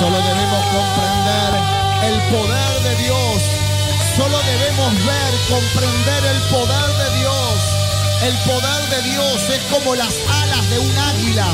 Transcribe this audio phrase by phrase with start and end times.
[0.00, 1.60] Solo debemos comprender
[2.04, 3.42] el poder de Dios.
[4.16, 7.54] Solo debemos ver, comprender el poder de Dios.
[8.22, 11.48] El poder de Dios es como las alas de un águila,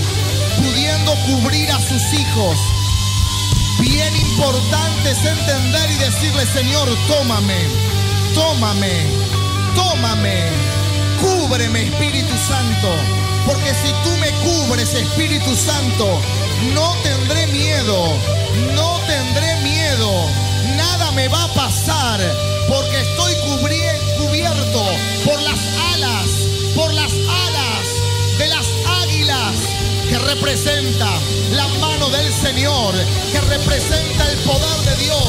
[0.59, 2.57] pudiendo cubrir a sus hijos.
[3.81, 7.67] Bien importante es entender y decirle, Señor, tómame,
[8.33, 9.07] tómame,
[9.75, 10.51] tómame,
[11.21, 12.95] cúbreme, Espíritu Santo.
[13.45, 16.21] Porque si tú me cubres, Espíritu Santo,
[16.75, 18.09] no tendré miedo,
[18.75, 20.11] no tendré miedo,
[20.77, 22.21] nada me va a pasar,
[22.69, 23.77] porque estoy cubierto
[25.25, 25.61] por las
[25.95, 26.29] alas,
[26.75, 28.67] por las alas de las
[29.03, 29.55] águilas
[30.09, 31.09] que representa
[31.51, 32.95] la mano del Señor,
[33.33, 35.25] que representa el poder de Dios.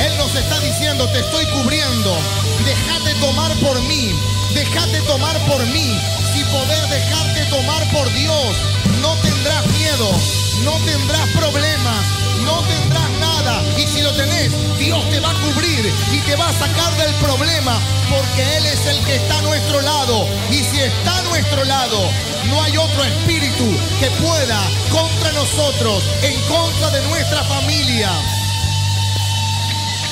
[0.00, 2.16] Él nos está diciendo, te estoy cubriendo,
[2.64, 4.14] déjate tomar por mí,
[4.54, 5.98] déjate tomar por mí.
[6.32, 8.56] Si poder dejarte tomar por Dios,
[9.00, 10.10] no tendrás miedo,
[10.64, 12.06] no tendrás problemas,
[12.44, 13.62] no tendrás nada.
[13.78, 17.14] Y si lo tenés, Dios te va a cubrir y te va a sacar del
[17.16, 20.26] problema, porque Él es el que está a nuestro lado.
[20.50, 21.98] Y si está a nuestro lado,
[22.48, 23.64] no hay otro espíritu
[24.00, 24.60] que pueda
[24.90, 28.10] contra nosotros, en contra de nuestra familia.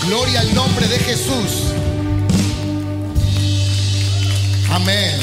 [0.06, 1.74] Gloria al nombre de Jesús.
[4.70, 5.18] Amén.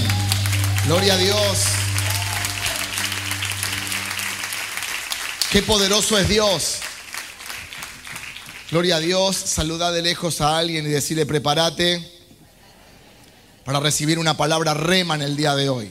[0.85, 1.76] Gloria a Dios.
[5.51, 6.79] Qué poderoso es Dios.
[8.69, 9.37] Gloria a Dios.
[9.37, 12.05] Saluda de lejos a alguien y decirle, prepárate
[13.63, 15.89] para recibir una palabra rema en el día de hoy.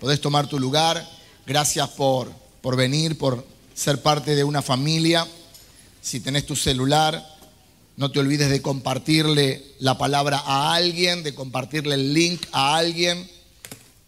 [0.00, 1.08] Podés tomar tu lugar.
[1.46, 5.28] Gracias por, por venir, por ser parte de una familia.
[6.02, 7.24] Si tenés tu celular,
[7.96, 13.30] no te olvides de compartirle la palabra a alguien, de compartirle el link a alguien,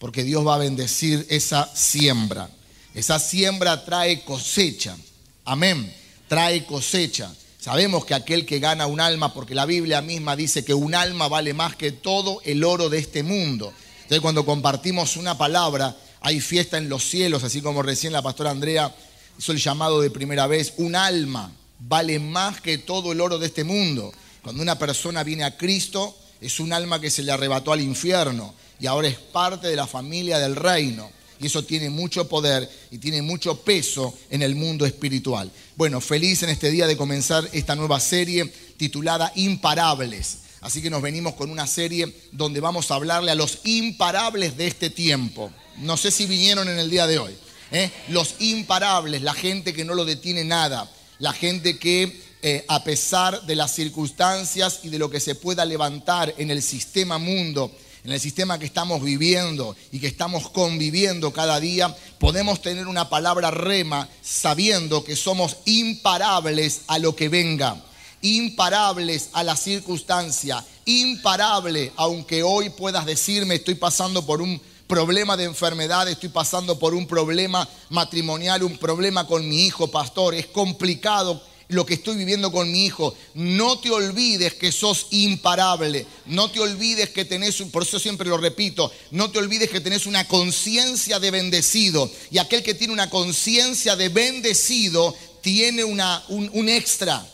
[0.00, 2.50] porque Dios va a bendecir esa siembra.
[2.94, 4.96] Esa siembra trae cosecha.
[5.44, 5.92] Amén.
[6.28, 7.32] Trae cosecha.
[7.58, 11.28] Sabemos que aquel que gana un alma, porque la Biblia misma dice que un alma
[11.28, 13.72] vale más que todo el oro de este mundo.
[14.02, 18.50] Entonces cuando compartimos una palabra, hay fiesta en los cielos, así como recién la pastora
[18.50, 18.94] Andrea
[19.38, 20.74] hizo el llamado de primera vez.
[20.76, 24.12] Un alma vale más que todo el oro de este mundo.
[24.42, 28.54] Cuando una persona viene a Cristo, es un alma que se le arrebató al infierno
[28.80, 31.10] y ahora es parte de la familia del reino.
[31.42, 35.50] Y eso tiene mucho poder y tiene mucho peso en el mundo espiritual.
[35.74, 38.44] Bueno, feliz en este día de comenzar esta nueva serie
[38.76, 40.38] titulada Imparables.
[40.60, 44.68] Así que nos venimos con una serie donde vamos a hablarle a los imparables de
[44.68, 45.50] este tiempo.
[45.78, 47.34] No sé si vinieron en el día de hoy.
[47.72, 47.90] ¿eh?
[48.08, 50.88] Los imparables, la gente que no lo detiene nada,
[51.18, 55.64] la gente que eh, a pesar de las circunstancias y de lo que se pueda
[55.64, 57.72] levantar en el sistema mundo,
[58.04, 63.08] en el sistema que estamos viviendo y que estamos conviviendo cada día, podemos tener una
[63.08, 67.76] palabra rema sabiendo que somos imparables a lo que venga,
[68.22, 75.44] imparables a la circunstancia, imparable, aunque hoy puedas decirme estoy pasando por un problema de
[75.44, 81.40] enfermedad, estoy pasando por un problema matrimonial, un problema con mi hijo, pastor, es complicado
[81.72, 83.14] lo que estoy viviendo con mi hijo.
[83.34, 86.06] No te olvides que sos imparable.
[86.26, 90.06] No te olvides que tenés, por eso siempre lo repito, no te olvides que tenés
[90.06, 92.10] una conciencia de bendecido.
[92.30, 97.26] Y aquel que tiene una conciencia de bendecido tiene una, un, extra.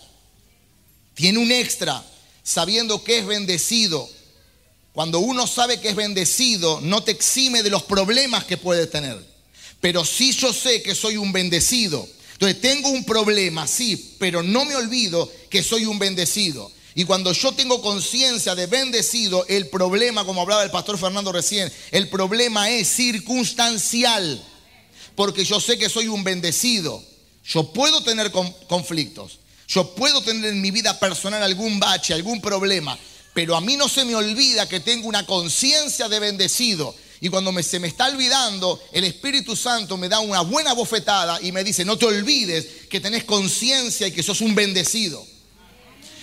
[1.14, 2.04] Tiene un extra
[2.42, 4.08] sabiendo que es bendecido.
[4.92, 9.24] Cuando uno sabe que es bendecido, no te exime de los problemas que puede tener.
[9.80, 12.08] Pero sí yo sé que soy un bendecido.
[12.38, 16.70] Entonces tengo un problema, sí, pero no me olvido que soy un bendecido.
[16.94, 21.72] Y cuando yo tengo conciencia de bendecido, el problema, como hablaba el pastor Fernando recién,
[21.90, 24.40] el problema es circunstancial.
[25.16, 27.02] Porque yo sé que soy un bendecido.
[27.44, 28.30] Yo puedo tener
[28.68, 29.40] conflictos.
[29.66, 32.96] Yo puedo tener en mi vida personal algún bache, algún problema.
[33.34, 36.94] Pero a mí no se me olvida que tengo una conciencia de bendecido.
[37.20, 41.50] Y cuando se me está olvidando, el Espíritu Santo me da una buena bofetada y
[41.50, 45.24] me dice, no te olvides que tenés conciencia y que sos un bendecido.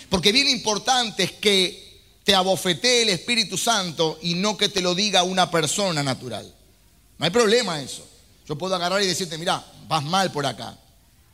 [0.10, 4.96] Porque bien importante es que te abofetee el Espíritu Santo y no que te lo
[4.96, 6.52] diga una persona natural.
[7.18, 8.08] No hay problema eso.
[8.48, 10.78] Yo puedo agarrar y decirte, mira, vas mal por acá.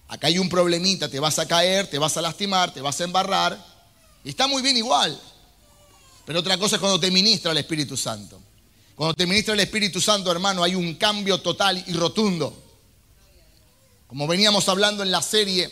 [0.07, 3.03] Acá hay un problemita, te vas a caer, te vas a lastimar, te vas a
[3.03, 3.63] embarrar.
[4.23, 5.19] Y está muy bien igual.
[6.25, 8.41] Pero otra cosa es cuando te ministra el Espíritu Santo.
[8.95, 12.55] Cuando te ministra el Espíritu Santo, hermano, hay un cambio total y rotundo.
[14.07, 15.71] Como veníamos hablando en la serie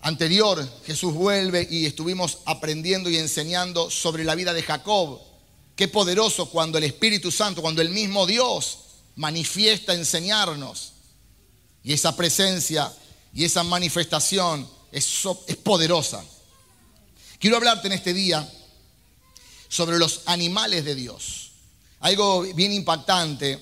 [0.00, 5.20] anterior, Jesús vuelve y estuvimos aprendiendo y enseñando sobre la vida de Jacob.
[5.76, 8.78] Qué poderoso cuando el Espíritu Santo, cuando el mismo Dios
[9.16, 10.92] manifiesta enseñarnos.
[11.84, 12.92] Y esa presencia
[13.34, 15.22] y esa manifestación es,
[15.62, 16.24] poderosa.
[17.38, 18.48] Quiero hablarte en este día
[19.68, 21.41] sobre los animales de Dios.
[22.02, 23.60] Algo bien impactante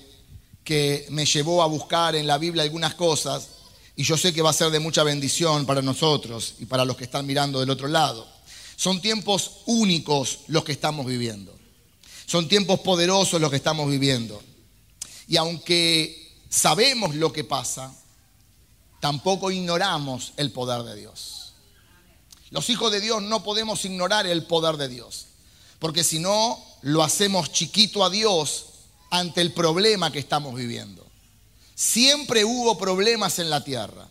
[0.63, 3.49] que me llevó a buscar en la Biblia algunas cosas
[3.95, 6.97] y yo sé que va a ser de mucha bendición para nosotros y para los
[6.97, 8.27] que están mirando del otro lado.
[8.75, 11.55] Son tiempos únicos los que estamos viviendo.
[12.25, 14.41] Son tiempos poderosos los que estamos viviendo.
[15.27, 17.95] Y aunque sabemos lo que pasa,
[18.99, 21.53] tampoco ignoramos el poder de Dios.
[22.49, 25.27] Los hijos de Dios no podemos ignorar el poder de Dios,
[25.77, 28.65] porque si no, lo hacemos chiquito a Dios
[29.09, 31.05] ante el problema que estamos viviendo.
[31.75, 34.07] Siempre hubo problemas en la tierra,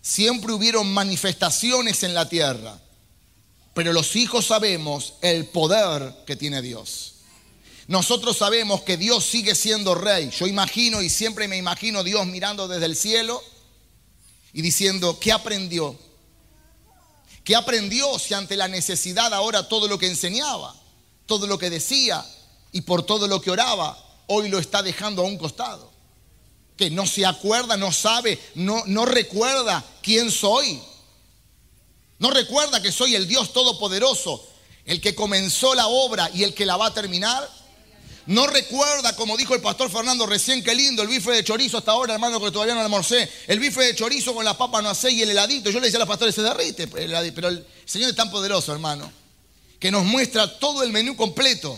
[0.00, 2.78] siempre hubieron manifestaciones en la tierra,
[3.74, 7.14] pero los hijos sabemos el poder que tiene Dios.
[7.88, 10.30] Nosotros sabemos que Dios sigue siendo rey.
[10.30, 13.42] Yo imagino y siempre me imagino Dios mirando desde el cielo
[14.52, 15.98] y diciendo, ¿qué aprendió?
[17.44, 20.74] ¿Qué aprendió si ante la necesidad ahora todo lo que enseñaba,
[21.32, 22.22] todo lo que decía
[22.72, 23.96] y por todo lo que oraba,
[24.26, 25.90] hoy lo está dejando a un costado?
[26.76, 30.78] Que no se acuerda, no sabe, no, no recuerda quién soy.
[32.18, 34.46] No recuerda que soy el Dios Todopoderoso,
[34.84, 37.48] el que comenzó la obra y el que la va a terminar.
[38.26, 41.92] No recuerda, como dijo el pastor Fernando recién, qué lindo el bife de chorizo hasta
[41.92, 43.26] ahora, hermano, que todavía no almorcé.
[43.46, 45.70] El bife de chorizo con las papas no hace y el heladito.
[45.70, 49.21] Yo le decía a los pastores, se derrite, pero el Señor es tan poderoso, hermano,
[49.82, 51.76] que nos muestra todo el menú completo.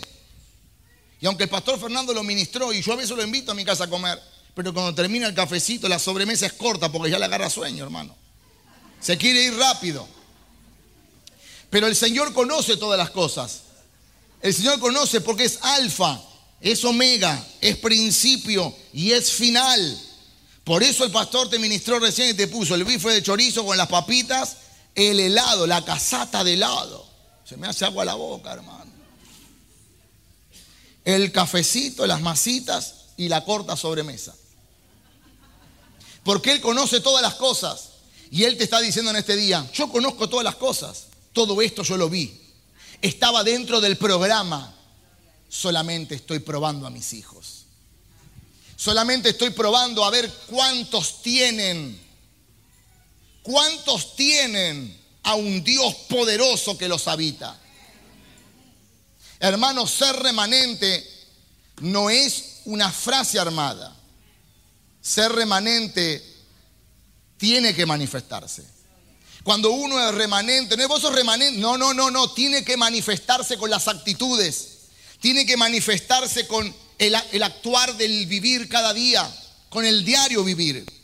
[1.19, 3.65] Y aunque el pastor Fernando lo ministró y yo a veces lo invito a mi
[3.65, 4.21] casa a comer,
[4.53, 8.15] pero cuando termina el cafecito, la sobremesa es corta porque ya le agarra sueño, hermano.
[9.01, 10.07] Se quiere ir rápido.
[11.71, 13.61] Pero el Señor conoce todas las cosas.
[14.39, 16.21] El Señor conoce porque es alfa,
[16.61, 19.99] es omega, es principio y es final.
[20.63, 23.77] Por eso el pastor te ministró recién y te puso el bife de chorizo con
[23.77, 24.57] las papitas,
[24.93, 27.14] el helado, la casata de helado.
[27.45, 28.91] Se me hace agua la boca, hermano.
[31.03, 34.35] El cafecito, las masitas y la corta sobremesa.
[36.23, 37.89] Porque Él conoce todas las cosas.
[38.31, 41.05] Y Él te está diciendo en este día, yo conozco todas las cosas.
[41.31, 42.41] Todo esto yo lo vi.
[43.01, 44.73] Estaba dentro del programa.
[45.47, 47.65] Solamente estoy probando a mis hijos.
[48.75, 52.01] Solamente estoy probando a ver cuántos tienen.
[53.43, 57.59] ¿Cuántos tienen a un Dios poderoso que los habita?
[59.39, 61.05] Hermanos, ser remanente
[61.81, 63.95] no es una frase armada.
[65.01, 66.23] Ser remanente
[67.37, 68.63] tiene que manifestarse.
[69.43, 73.57] Cuando uno es remanente, no es vos remanente, no, no, no, no, tiene que manifestarse
[73.57, 74.77] con las actitudes,
[75.19, 79.29] tiene que manifestarse con el, el actuar del vivir cada día,
[79.69, 80.94] con el diario vivir.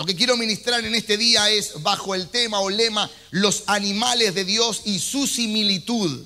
[0.00, 4.34] Lo que quiero ministrar en este día es bajo el tema o lema los animales
[4.34, 6.24] de Dios y su similitud.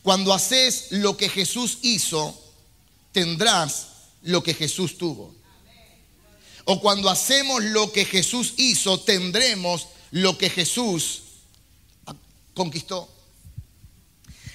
[0.00, 2.40] Cuando haces lo que Jesús hizo,
[3.10, 3.88] tendrás
[4.22, 5.34] lo que Jesús tuvo.
[6.66, 11.22] O cuando hacemos lo que Jesús hizo, tendremos lo que Jesús
[12.54, 13.12] conquistó.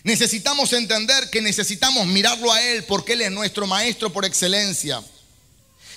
[0.04, 5.04] Necesitamos entender que necesitamos mirarlo a Él porque Él es nuestro maestro por excelencia.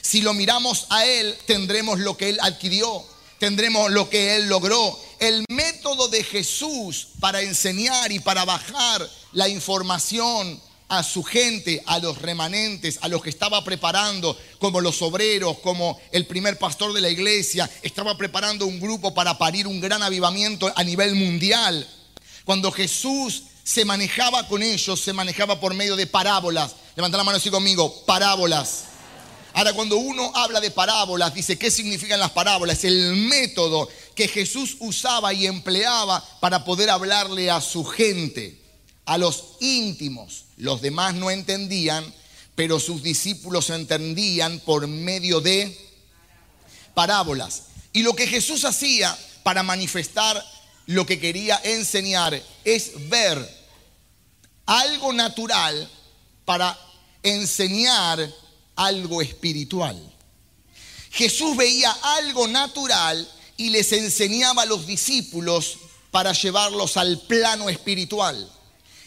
[0.03, 3.05] Si lo miramos a Él, tendremos lo que Él adquirió,
[3.39, 4.99] tendremos lo que Él logró.
[5.21, 12.01] El método de Jesús para enseñar y para bajar la información a su gente, a
[12.01, 17.01] los remanentes, a los que estaba preparando, como los obreros, como el primer pastor de
[17.01, 21.89] la iglesia, estaba preparando un grupo para parir un gran avivamiento a nivel mundial.
[22.45, 26.75] Cuando Jesús se manejaba con ellos, se manejaba por medio de parábolas.
[26.97, 28.92] Levanta la mano así conmigo, parábolas.
[29.55, 32.85] Ahora, cuando uno habla de parábolas, dice, ¿qué significan las parábolas?
[32.85, 38.63] El método que Jesús usaba y empleaba para poder hablarle a su gente
[39.05, 40.45] a los íntimos.
[40.57, 42.05] Los demás no entendían,
[42.55, 45.77] pero sus discípulos entendían por medio de
[46.95, 47.65] parábolas.
[47.93, 50.43] Y lo que Jesús hacía para manifestar
[50.87, 53.63] lo que quería enseñar es ver
[54.67, 55.91] algo natural
[56.45, 56.79] para
[57.23, 58.33] enseñar
[58.77, 60.01] algo espiritual.
[61.11, 65.79] Jesús veía algo natural y les enseñaba a los discípulos
[66.11, 68.51] para llevarlos al plano espiritual.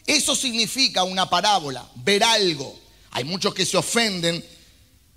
[0.05, 2.77] Eso significa una parábola, ver algo.
[3.12, 4.45] Hay muchos que se ofenden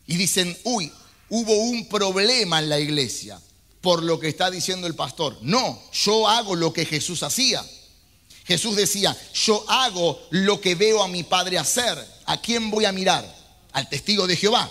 [0.07, 0.91] y dicen, uy,
[1.29, 3.41] hubo un problema en la iglesia
[3.81, 5.39] por lo que está diciendo el pastor.
[5.43, 7.65] No, yo hago lo que Jesús hacía.
[8.47, 12.03] Jesús decía, yo hago lo que veo a mi Padre hacer.
[12.25, 13.38] ¿A quién voy a mirar?
[13.73, 14.71] Al testigo de Jehová.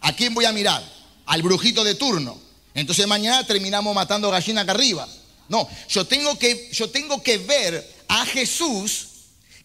[0.00, 0.82] ¿A quién voy a mirar?
[1.26, 2.38] Al brujito de turno.
[2.74, 5.08] Entonces mañana terminamos matando gallina acá arriba.
[5.48, 9.06] No, yo tengo que, yo tengo que ver a Jesús,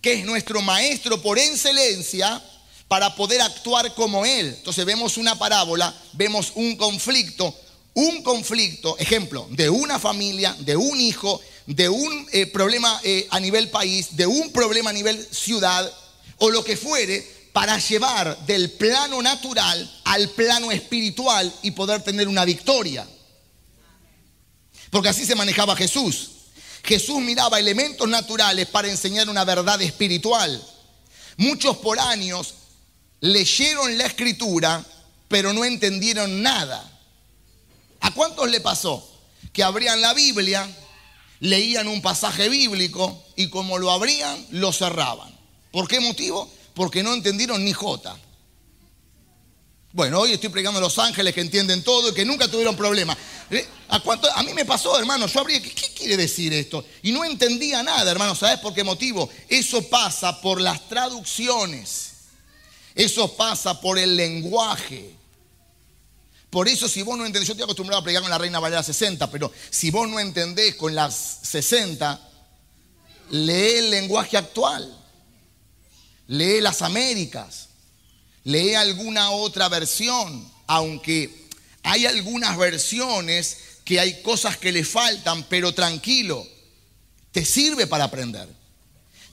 [0.01, 2.41] que es nuestro maestro por excelencia,
[2.87, 4.47] para poder actuar como Él.
[4.57, 7.55] Entonces vemos una parábola, vemos un conflicto,
[7.93, 13.39] un conflicto, ejemplo, de una familia, de un hijo, de un eh, problema eh, a
[13.39, 15.91] nivel país, de un problema a nivel ciudad,
[16.37, 22.27] o lo que fuere, para llevar del plano natural al plano espiritual y poder tener
[22.27, 23.07] una victoria.
[24.89, 26.31] Porque así se manejaba Jesús.
[26.83, 30.61] Jesús miraba elementos naturales para enseñar una verdad espiritual.
[31.37, 32.55] Muchos por años
[33.21, 34.83] leyeron la escritura,
[35.29, 36.83] pero no entendieron nada.
[38.01, 39.09] ¿A cuántos le pasó?
[39.53, 40.69] Que abrían la Biblia,
[41.39, 45.33] leían un pasaje bíblico y como lo abrían, lo cerraban.
[45.71, 46.51] ¿Por qué motivo?
[46.75, 48.15] Porque no entendieron ni jota.
[49.95, 53.17] Bueno, hoy estoy predicando a los ángeles que entienden todo y que nunca tuvieron problema.
[53.49, 53.65] ¿Eh?
[53.87, 54.01] ¿A,
[54.35, 56.83] a mí me pasó, hermano, yo abrí, ¿qué, ¿qué, quiere decir esto?
[57.01, 59.29] Y no entendía nada, hermano, ¿sabes por qué motivo?
[59.47, 62.11] Eso pasa por las traducciones.
[62.93, 65.15] Eso pasa por el lenguaje.
[66.49, 68.83] Por eso si vos no entendés, yo estoy acostumbrado a predicar con la Reina Valera
[68.83, 72.19] 60, pero si vos no entendés con las 60,
[73.31, 75.04] lee el lenguaje actual.
[76.27, 77.69] Lee las Américas.
[78.43, 81.47] Lee alguna otra versión, aunque
[81.83, 86.45] hay algunas versiones que hay cosas que le faltan, pero tranquilo,
[87.31, 88.47] te sirve para aprender.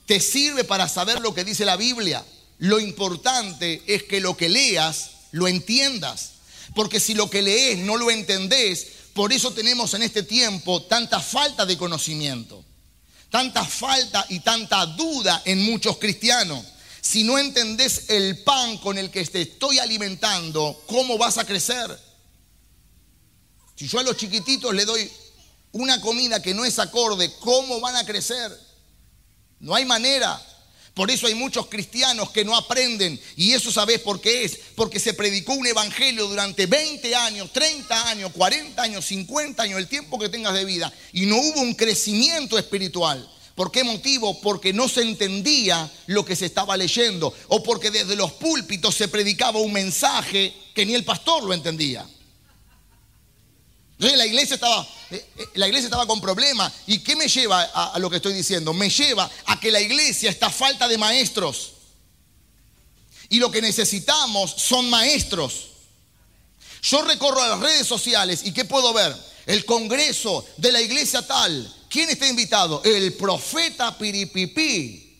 [0.06, 2.24] Te sirve para saber lo que dice la Biblia.
[2.58, 6.32] Lo importante es que lo que leas lo entiendas.
[6.74, 11.20] Porque si lo que lees no lo entendés, por eso tenemos en este tiempo tanta
[11.20, 12.64] falta de conocimiento,
[13.30, 16.64] tanta falta y tanta duda en muchos cristianos.
[17.02, 21.98] Si no entendés el pan con el que te estoy alimentando, ¿cómo vas a crecer?
[23.74, 25.10] Si yo a los chiquititos le doy
[25.72, 28.56] una comida que no es acorde, ¿cómo van a crecer?
[29.58, 30.40] No hay manera.
[30.94, 33.20] Por eso hay muchos cristianos que no aprenden.
[33.34, 34.60] Y eso sabes por qué es.
[34.76, 39.88] Porque se predicó un evangelio durante 20 años, 30 años, 40 años, 50 años, el
[39.88, 40.92] tiempo que tengas de vida.
[41.12, 43.28] Y no hubo un crecimiento espiritual.
[43.54, 44.40] ¿Por qué motivo?
[44.40, 47.34] Porque no se entendía lo que se estaba leyendo.
[47.48, 52.06] O porque desde los púlpitos se predicaba un mensaje que ni el pastor lo entendía.
[53.92, 56.72] Entonces la iglesia estaba, eh, eh, la iglesia estaba con problemas.
[56.86, 58.72] ¿Y qué me lleva a, lo que estoy diciendo?
[58.72, 61.74] Me lleva a que la iglesia está falta de maestros.
[63.28, 65.68] Y lo que necesitamos son maestros.
[66.82, 69.14] Yo recorro a las redes sociales y ¿qué puedo ver?
[69.46, 71.74] El congreso de la iglesia tal.
[71.88, 72.82] ¿Quién está invitado?
[72.84, 75.18] El profeta Piripipí.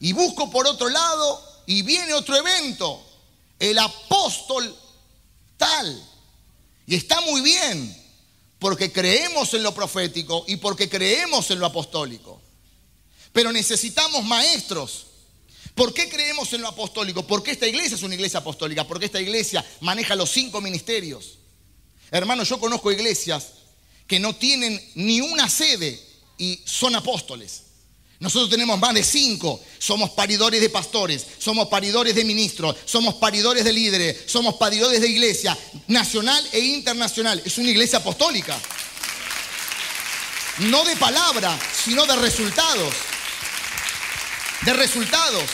[0.00, 3.04] Y busco por otro lado y viene otro evento.
[3.58, 4.74] El apóstol
[5.56, 6.06] tal.
[6.86, 7.96] Y está muy bien,
[8.58, 12.40] porque creemos en lo profético y porque creemos en lo apostólico.
[13.32, 15.06] Pero necesitamos maestros.
[15.74, 17.26] ¿Por qué creemos en lo apostólico?
[17.26, 21.39] Porque esta iglesia es una iglesia apostólica, porque esta iglesia maneja los cinco ministerios.
[22.10, 23.46] Hermanos, yo conozco iglesias
[24.06, 26.00] que no tienen ni una sede
[26.36, 27.62] y son apóstoles.
[28.18, 29.60] Nosotros tenemos más de cinco.
[29.78, 35.08] Somos paridores de pastores, somos paridores de ministros, somos paridores de líderes, somos paridores de
[35.08, 37.40] iglesia nacional e internacional.
[37.44, 38.58] Es una iglesia apostólica.
[40.58, 42.94] No de palabra, sino de resultados.
[44.62, 45.44] De resultados.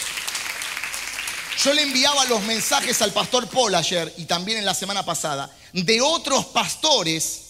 [1.63, 5.56] Yo le enviaba los mensajes al pastor Paul ayer y también en la semana pasada
[5.73, 7.43] de otros pastores,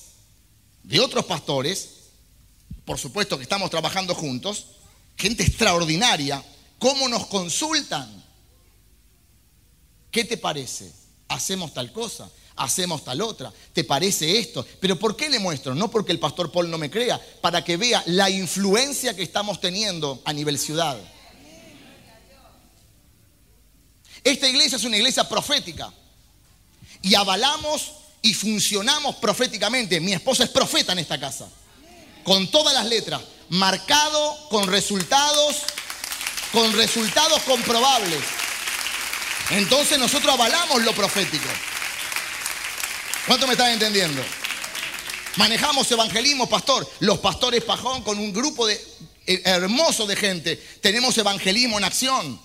[0.83, 1.91] de otros pastores,
[2.85, 4.67] por supuesto que estamos trabajando juntos,
[5.17, 6.43] gente extraordinaria,
[6.79, 8.25] cómo nos consultan.
[10.11, 10.93] ¿Qué te parece?
[11.29, 13.53] Hacemos tal cosa, hacemos tal otra.
[13.73, 14.65] ¿Te parece esto?
[14.81, 15.75] Pero ¿por qué le muestro?
[15.75, 19.61] No porque el pastor Paul no me crea, para que vea la influencia que estamos
[19.61, 20.99] teniendo a nivel ciudad.
[24.23, 25.93] Esta iglesia es una iglesia profética
[27.03, 27.93] y avalamos
[28.27, 30.01] y funcionamos proféticamente.
[30.01, 31.49] Mi esposa es profeta en esta casa,
[32.25, 35.59] con todas las letras marcado con resultados,
[36.53, 38.19] con resultados comprobables.
[39.51, 41.49] Entonces nosotros avalamos lo profético.
[43.29, 44.21] ¿Cuánto me están entendiendo?
[45.37, 46.89] Manejamos evangelismo, pastor.
[46.99, 48.75] Los pastores Pajón con un grupo de,
[49.27, 50.57] eh, hermoso de gente.
[50.81, 52.41] Tenemos evangelismo en acción.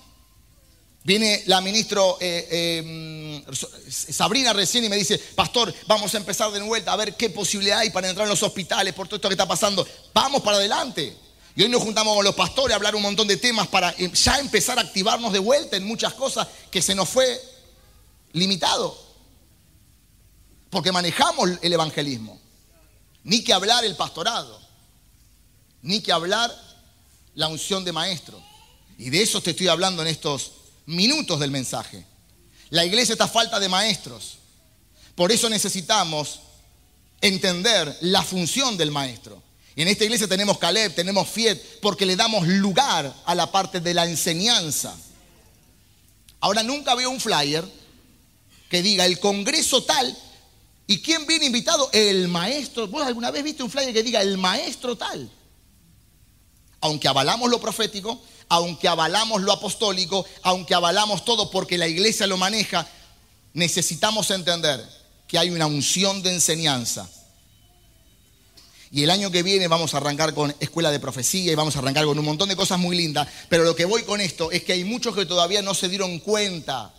[1.03, 3.43] Viene la ministro eh, eh,
[3.89, 7.79] Sabrina recién y me dice, pastor, vamos a empezar de vuelta a ver qué posibilidad
[7.79, 9.87] hay para entrar en los hospitales por todo esto que está pasando.
[10.13, 11.17] Vamos para adelante.
[11.55, 14.11] Y hoy nos juntamos con los pastores a hablar un montón de temas para eh,
[14.13, 17.41] ya empezar a activarnos de vuelta en muchas cosas que se nos fue
[18.33, 19.09] limitado.
[20.69, 22.39] porque manejamos el evangelismo.
[23.23, 24.59] Ni que hablar el pastorado,
[25.81, 26.55] ni que hablar
[27.33, 28.41] la unción de maestro.
[28.97, 32.05] Y de eso te estoy hablando en estos minutos del mensaje.
[32.69, 34.37] La iglesia está falta de maestros.
[35.15, 36.39] Por eso necesitamos
[37.19, 39.41] entender la función del maestro.
[39.75, 43.79] Y en esta iglesia tenemos Caleb, tenemos Fiet, porque le damos lugar a la parte
[43.79, 44.95] de la enseñanza.
[46.39, 47.63] Ahora nunca veo un flyer
[48.69, 50.17] que diga el congreso tal.
[50.87, 51.89] ¿Y quién viene invitado?
[51.93, 52.87] El maestro.
[52.87, 55.29] ¿Vos alguna vez viste un flyer que diga el maestro tal?
[56.81, 62.35] Aunque avalamos lo profético, aunque avalamos lo apostólico, aunque avalamos todo porque la iglesia lo
[62.35, 62.85] maneja,
[63.53, 64.85] necesitamos entender
[65.25, 67.09] que hay una unción de enseñanza
[68.91, 71.79] y el año que viene vamos a arrancar con escuela de profecía y vamos a
[71.79, 73.25] arrancar con un montón de cosas muy lindas.
[73.47, 76.19] Pero lo que voy con esto es que hay muchos que todavía no se dieron
[76.19, 76.93] cuenta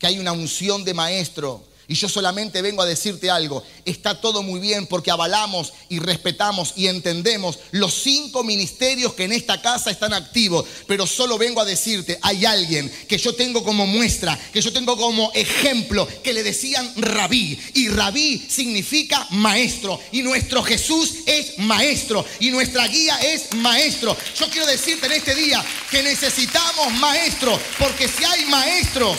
[0.00, 4.42] que hay una unción de maestro y yo solamente vengo a decirte algo, está todo
[4.42, 9.90] muy bien porque avalamos y respetamos y entendemos los cinco ministerios que en esta casa
[9.90, 14.60] están activos, pero solo vengo a decirte, hay alguien que yo tengo como muestra, que
[14.60, 21.14] yo tengo como ejemplo, que le decían rabí, y rabí significa maestro, y nuestro Jesús
[21.24, 24.14] es maestro, y nuestra guía es maestro.
[24.38, 29.16] Yo quiero decirte en este día que necesitamos maestros, porque si hay maestros,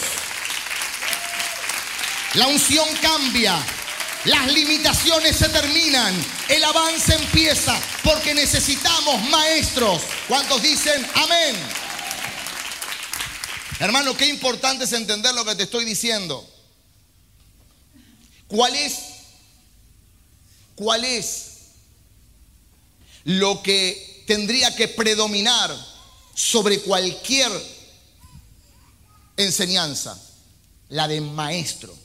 [2.36, 3.57] la unción cambia.
[4.25, 6.13] Las limitaciones se terminan.
[6.50, 10.01] El avance empieza porque necesitamos maestros.
[10.27, 11.55] ¿Cuántos dicen amén?
[13.79, 16.45] Hermano, qué importante es entender lo que te estoy diciendo.
[18.48, 18.95] ¿Cuál es?
[20.75, 21.45] ¿Cuál es
[23.24, 25.75] lo que tendría que predominar
[26.36, 27.51] sobre cualquier
[29.38, 30.19] enseñanza?
[30.89, 31.95] La de maestro.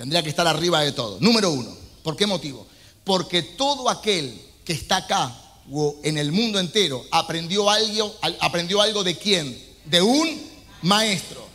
[0.00, 1.18] Tendría que estar arriba de todo.
[1.20, 1.76] Número uno.
[2.02, 2.66] ¿Por qué motivo?
[3.04, 4.34] Porque todo aquel
[4.64, 5.30] que está acá
[5.70, 9.62] o en el mundo entero aprendió algo, aprendió algo de quién?
[9.84, 10.40] De un
[10.80, 11.46] maestro.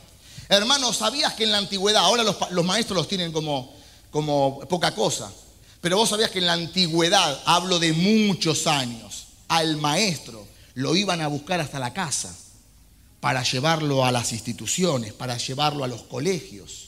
[0.47, 3.73] Hermano, ¿sabías que en la antigüedad, ahora los, maestros los tienen como,
[4.12, 5.34] como poca cosa,
[5.81, 11.19] pero vos sabías que en la antigüedad, hablo de muchos años, al maestro lo iban
[11.19, 12.38] a buscar hasta la casa
[13.21, 16.84] para llevarlo a las instituciones, para llevarlo a los colegios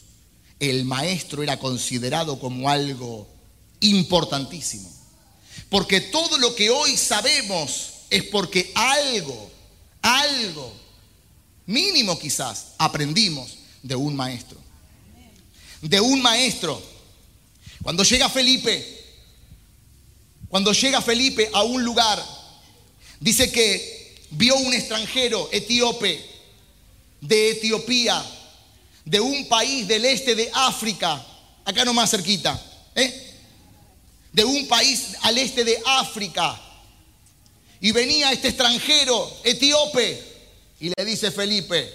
[0.60, 3.28] el maestro era considerado como algo
[3.80, 4.92] importantísimo.
[5.70, 9.52] Porque todo lo que hoy sabemos es porque algo,
[10.02, 10.74] algo,
[11.66, 14.58] mínimo quizás, aprendimos de un maestro.
[15.82, 16.82] De un maestro.
[17.84, 18.98] Cuando llega Felipe,
[20.50, 22.24] cuando llega Felipe a un lugar,
[23.20, 26.26] dice que vio un extranjero etíope
[27.22, 28.24] de Etiopía
[29.08, 31.26] de un país del este de África,
[31.64, 32.62] acá nomás cerquita,
[32.94, 33.36] ¿eh?
[34.34, 36.60] de un país al este de África.
[37.80, 40.22] Y venía este extranjero etíope
[40.82, 41.90] y le dice Felipe,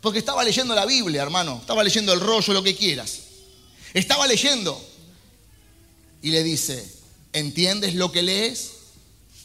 [0.00, 3.18] porque estaba leyendo la Biblia, hermano, estaba leyendo el rollo, lo que quieras.
[3.92, 4.82] Estaba leyendo
[6.22, 6.82] y le dice,
[7.34, 8.70] ¿entiendes lo que lees?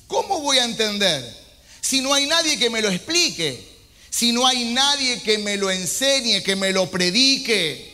[0.08, 1.38] ¿Cómo voy a entender
[1.82, 3.69] si no hay nadie que me lo explique?
[4.10, 7.90] Si no hay nadie que me lo enseñe, que me lo predique.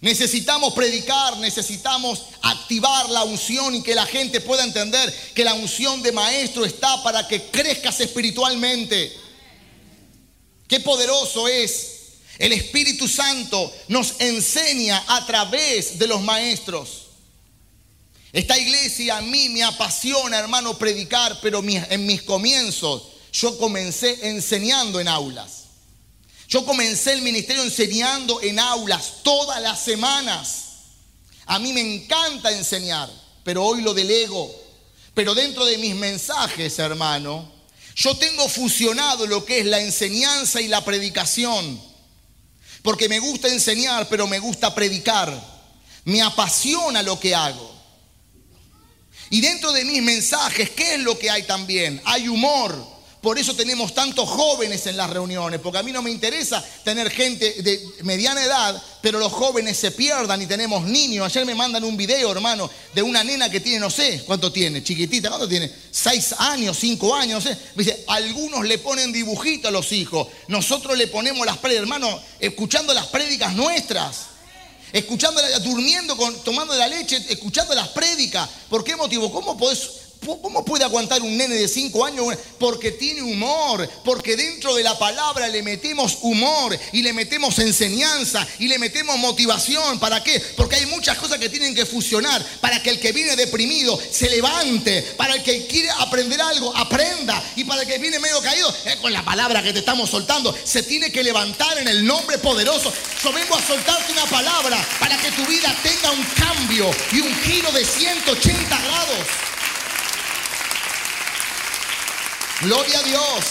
[0.00, 6.02] Necesitamos predicar, necesitamos activar la unción y que la gente pueda entender que la unción
[6.02, 9.12] de maestro está para que crezcas espiritualmente.
[10.66, 11.88] Qué poderoso es.
[12.38, 17.02] El Espíritu Santo nos enseña a través de los maestros.
[18.32, 25.00] Esta iglesia a mí me apasiona, hermano, predicar, pero en mis comienzos yo comencé enseñando
[25.00, 25.62] en aulas.
[26.48, 30.64] Yo comencé el ministerio enseñando en aulas todas las semanas.
[31.46, 33.10] A mí me encanta enseñar,
[33.42, 34.54] pero hoy lo delego.
[35.14, 37.50] Pero dentro de mis mensajes, hermano,
[37.96, 41.80] yo tengo fusionado lo que es la enseñanza y la predicación.
[42.82, 45.32] Porque me gusta enseñar, pero me gusta predicar.
[46.04, 47.72] Me apasiona lo que hago.
[49.30, 52.02] Y dentro de mis mensajes, ¿qué es lo que hay también?
[52.04, 56.10] Hay humor, por eso tenemos tantos jóvenes en las reuniones, porque a mí no me
[56.10, 61.24] interesa tener gente de mediana edad, pero los jóvenes se pierdan y tenemos niños.
[61.26, 64.82] Ayer me mandan un video, hermano, de una nena que tiene, no sé cuánto tiene,
[64.82, 65.72] chiquitita, ¿cuánto tiene?
[65.92, 67.56] Seis años, cinco años, no sé.
[67.76, 72.92] Dice, algunos le ponen dibujito a los hijos, nosotros le ponemos las prédicas, hermano, escuchando
[72.92, 74.32] las prédicas nuestras
[74.92, 78.46] escuchando, durmiendo, tomando la leche, escuchando las prédicas.
[78.68, 79.32] ¿Por qué motivo?
[79.32, 82.26] ¿Cómo podés ¿Cómo puede aguantar un nene de 5 años?
[82.58, 88.46] Porque tiene humor, porque dentro de la palabra le metemos humor y le metemos enseñanza
[88.60, 89.98] y le metemos motivación.
[89.98, 90.38] ¿Para qué?
[90.56, 94.30] Porque hay muchas cosas que tienen que fusionar para que el que viene deprimido se
[94.30, 98.72] levante, para el que quiere aprender algo, aprenda y para el que viene medio caído,
[99.00, 102.92] con la palabra que te estamos soltando, se tiene que levantar en el nombre poderoso.
[103.24, 107.34] Yo vengo a soltarte una palabra para que tu vida tenga un cambio y un
[107.42, 109.61] giro de 180 grados.
[112.62, 113.44] Gloria a Dios.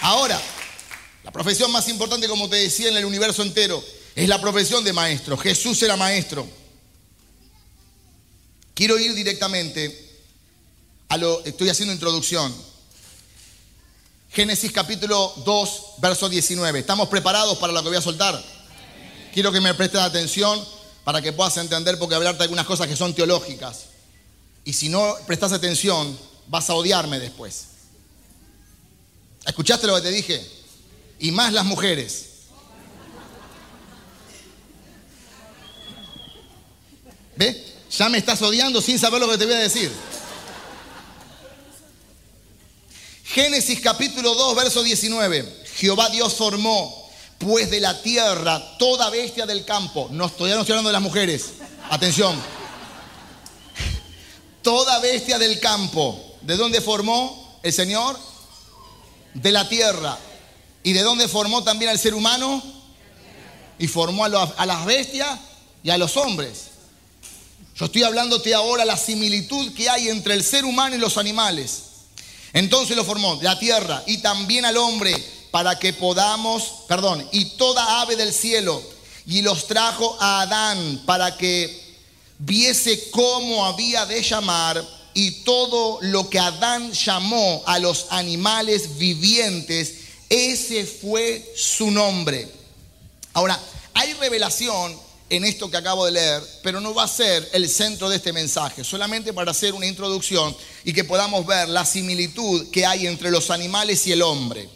[0.00, 0.42] Ahora,
[1.22, 3.82] la profesión más importante, como te decía, en el universo entero,
[4.16, 5.36] es la profesión de maestro.
[5.38, 6.48] Jesús era maestro.
[8.74, 10.20] Quiero ir directamente
[11.08, 12.52] a lo, estoy haciendo introducción.
[14.32, 16.80] Génesis capítulo 2, verso 19.
[16.80, 18.42] ¿Estamos preparados para lo que voy a soltar?
[19.32, 20.66] Quiero que me prestes atención
[21.04, 23.84] para que puedas entender, porque hablarte de algunas cosas que son teológicas.
[24.64, 27.66] Y si no prestas atención, vas a odiarme después.
[29.46, 30.46] ¿Escuchaste lo que te dije?
[31.18, 32.26] Y más las mujeres.
[37.36, 37.64] ¿Ve?
[37.90, 39.90] Ya me estás odiando sin saber lo que te voy a decir.
[43.24, 45.64] Génesis capítulo 2, verso 19.
[45.76, 47.08] Jehová Dios formó
[47.38, 50.08] pues de la tierra toda bestia del campo.
[50.10, 51.50] No no estoy hablando de las mujeres.
[51.90, 52.36] Atención.
[54.62, 58.18] Toda bestia del campo ¿De dónde formó el Señor?
[59.34, 60.18] De la tierra.
[60.82, 62.62] ¿Y de dónde formó también al ser humano?
[63.78, 65.28] Y formó a, las bestias
[65.82, 66.68] y a los hombres.
[67.76, 71.82] Yo estoy hablándote ahora la similitud que hay entre el ser humano y los animales.
[72.54, 78.00] Entonces lo formó la tierra y también al hombre para que podamos, perdón, y toda
[78.00, 78.82] ave del cielo.
[79.26, 81.98] Y los trajo a Adán para que
[82.38, 89.94] viese cómo había de llamar y todo lo que Adán llamó a los animales vivientes,
[90.28, 92.48] ese fue su nombre.
[93.32, 93.58] Ahora,
[93.94, 94.96] hay revelación
[95.28, 98.32] en esto que acabo de leer, pero no va a ser el centro de este
[98.32, 103.32] mensaje, solamente para hacer una introducción y que podamos ver la similitud que hay entre
[103.32, 104.68] los animales y el hombre,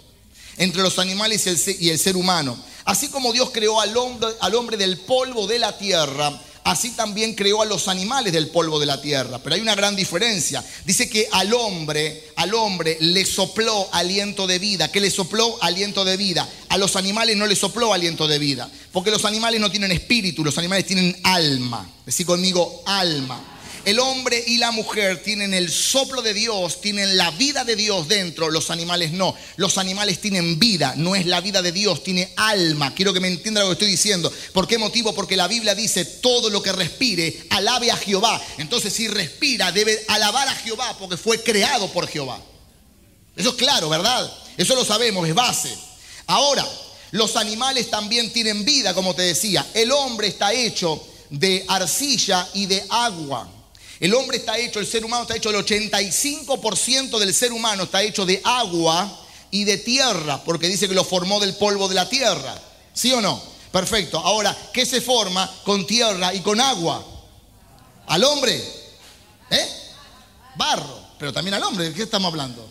[0.57, 1.47] entre los animales
[1.79, 2.59] y el, ser humano.
[2.85, 7.35] Así como Dios creó al hombre, al hombre del polvo de la tierra, así también
[7.35, 9.39] creó a los animales del polvo de la tierra.
[9.39, 10.65] Pero hay una gran diferencia.
[10.85, 14.91] Dice que al hombre, al hombre le sopló aliento de vida.
[14.91, 15.59] ¿Qué le sopló?
[15.63, 16.49] Aliento de vida.
[16.69, 18.71] A los animales no le sopló aliento de vida.
[18.93, 21.89] Porque los animales no tienen espíritu, los animales tienen alma.
[22.07, 23.52] Decí conmigo, alma.
[23.85, 28.07] El hombre y la mujer tienen el soplo de Dios, tienen la vida de Dios
[28.07, 29.35] dentro, los animales no.
[29.57, 32.95] Los animales tienen vida, no es la vida de Dios, tiene alma.
[32.95, 34.33] Quiero que me entienda lo que estoy diciendo.
[34.53, 35.13] ¿Por qué motivo?
[35.15, 38.41] Porque la Biblia dice, todo lo que respire, alabe a Jehová.
[38.59, 42.41] Entonces si respira, debe alabar a Jehová porque fue creado por Jehová.
[43.35, 44.33] Eso es claro, ¿verdad?
[44.57, 45.77] Eso lo sabemos, es base.
[46.29, 46.65] Ahora,
[47.11, 49.67] los animales también tienen vida, como te decía.
[49.75, 53.49] El hombre está hecho de arcilla y de agua.
[54.03, 58.03] El hombre está hecho, el ser humano está hecho, el 85% del ser humano está
[58.03, 59.21] hecho de agua
[59.53, 62.53] y de tierra, porque dice que lo formó del polvo de la tierra.
[62.93, 63.41] ¿Sí o no?
[63.71, 64.19] Perfecto.
[64.19, 67.07] Ahora, ¿qué se forma con tierra y con agua?
[68.09, 68.57] ¿Al hombre?
[69.51, 69.69] ¿Eh?
[70.57, 71.01] Barro.
[71.17, 72.69] Pero también al hombre, ¿de qué estamos hablando?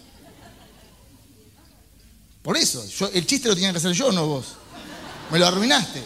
[2.42, 4.48] Por eso, el chiste lo tenía que hacer yo, no vos.
[5.32, 6.04] Me lo arruinaste.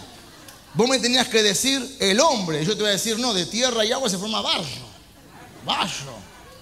[0.76, 2.64] Vos me tenías que decir el hombre.
[2.64, 4.85] Yo te voy a decir, no, de tierra y agua se forma barro.
[5.66, 6.14] Vayo.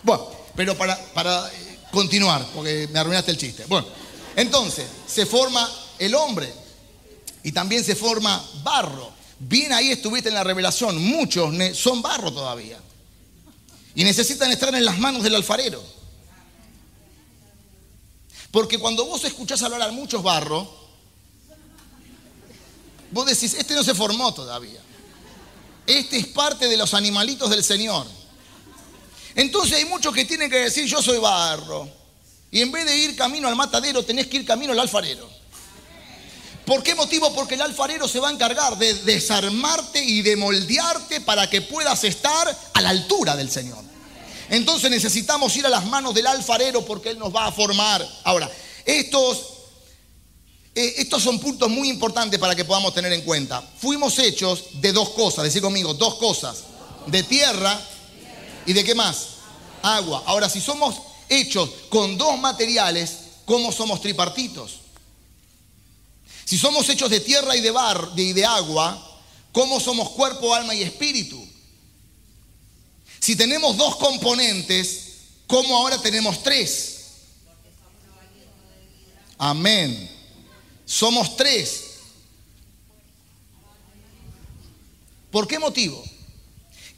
[0.02, 3.66] Bueno, pero para, para eh, continuar, porque me arruinaste el chiste.
[3.68, 3.88] Bueno,
[4.36, 6.52] entonces, se forma el hombre
[7.44, 9.12] y también se forma barro.
[9.40, 12.80] Bien ahí estuviste en la revelación, muchos son barro todavía.
[13.96, 15.84] Y necesitan estar en las manos del alfarero.
[18.52, 20.68] Porque cuando vos escuchás hablar a muchos barros,
[23.12, 24.80] vos decís, este no se formó todavía.
[25.86, 28.08] Este es parte de los animalitos del Señor.
[29.36, 31.90] Entonces hay muchos que tienen que decir yo soy barro.
[32.52, 35.28] Y en vez de ir camino al matadero, tenés que ir camino al alfarero.
[36.66, 37.34] ¿Por qué motivo?
[37.34, 42.04] Porque el alfarero se va a encargar de desarmarte y de moldearte para que puedas
[42.04, 43.84] estar a la altura del Señor.
[44.50, 48.08] Entonces necesitamos ir a las manos del alfarero porque Él nos va a formar.
[48.24, 48.50] Ahora,
[48.86, 49.38] estos,
[50.76, 53.62] eh, estos son puntos muy importantes para que podamos tener en cuenta.
[53.80, 56.64] Fuimos hechos de dos cosas, decir conmigo, dos cosas.
[57.08, 57.78] De tierra
[58.66, 59.28] ¿Y de qué más?
[59.82, 60.24] Agua.
[60.26, 60.96] Ahora, si somos
[61.30, 64.80] hechos con dos materiales, ¿cómo somos tripartitos?
[66.46, 69.22] Si somos hechos de tierra y de bar y de agua,
[69.52, 71.44] ¿cómo somos cuerpo, alma y espíritu?
[73.20, 75.14] Si tenemos dos componentes,
[75.48, 77.04] ¿cómo ahora tenemos tres?
[79.38, 80.10] Amén.
[80.86, 81.84] Somos tres.
[85.32, 86.04] ¿Por qué motivo?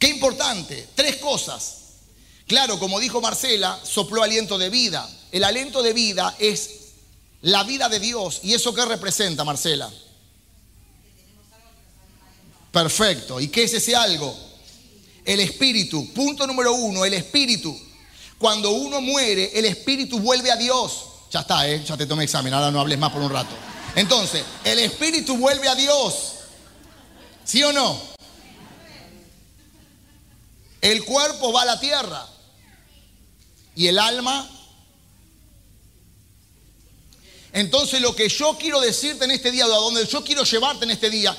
[0.06, 0.88] Qué importante.
[0.94, 1.78] Tres cosas.
[2.46, 5.10] Claro, como dijo Marcela, sopló aliento de vida.
[5.32, 6.70] El aliento de vida es
[7.42, 8.42] la vida de Dios.
[8.44, 9.92] ¿Y eso qué representa, Marcela?
[12.72, 13.40] Perfecto.
[13.40, 14.38] ¿Y qué es ese algo?
[15.26, 16.14] El espíritu.
[16.14, 17.76] Punto número uno, el espíritu.
[18.38, 21.06] Cuando uno muere, el espíritu vuelve a Dios.
[21.32, 21.84] Ya está, ¿eh?
[21.84, 23.56] ya te tomé examen, ahora no hables más por un rato.
[23.96, 26.34] Entonces, el espíritu vuelve a Dios.
[27.44, 28.15] ¿Sí o no?
[30.86, 32.28] El cuerpo va a la tierra
[33.76, 34.48] y el alma.
[37.54, 40.86] Entonces lo que yo quiero decirte en este día, o a donde yo quiero llevarte
[40.86, 41.36] en este día,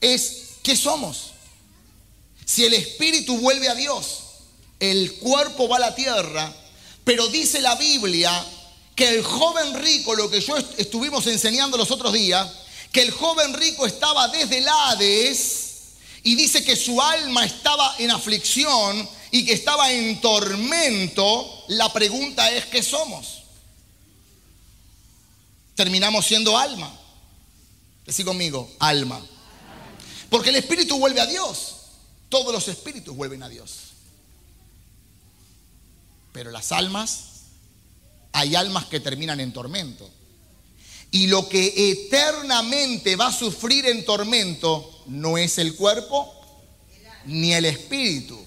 [0.00, 1.30] es ¿qué somos?
[2.44, 4.20] Si el espíritu vuelve a Dios,
[4.78, 6.54] el cuerpo va a la tierra,
[7.02, 8.30] pero dice la Biblia
[8.94, 12.48] que el joven rico, lo que yo estuvimos enseñando los otros días,
[12.92, 15.67] que el joven rico estaba desde el Hades
[16.28, 22.50] y dice que su alma estaba en aflicción y que estaba en tormento, la pregunta
[22.50, 23.44] es, ¿qué somos?
[25.74, 26.92] Terminamos siendo alma.
[28.04, 29.24] Decí conmigo, alma.
[30.28, 31.76] Porque el espíritu vuelve a Dios.
[32.28, 33.92] Todos los espíritus vuelven a Dios.
[36.34, 37.20] Pero las almas
[38.32, 40.10] hay almas que terminan en tormento.
[41.10, 46.34] Y lo que eternamente va a sufrir en tormento no es el cuerpo
[47.24, 48.38] ni el espíritu.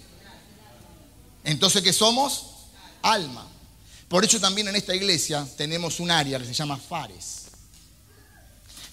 [1.43, 2.45] Entonces, ¿qué somos?
[3.02, 3.47] Alma.
[4.08, 7.45] Por eso también en esta iglesia tenemos un área que se llama Fares.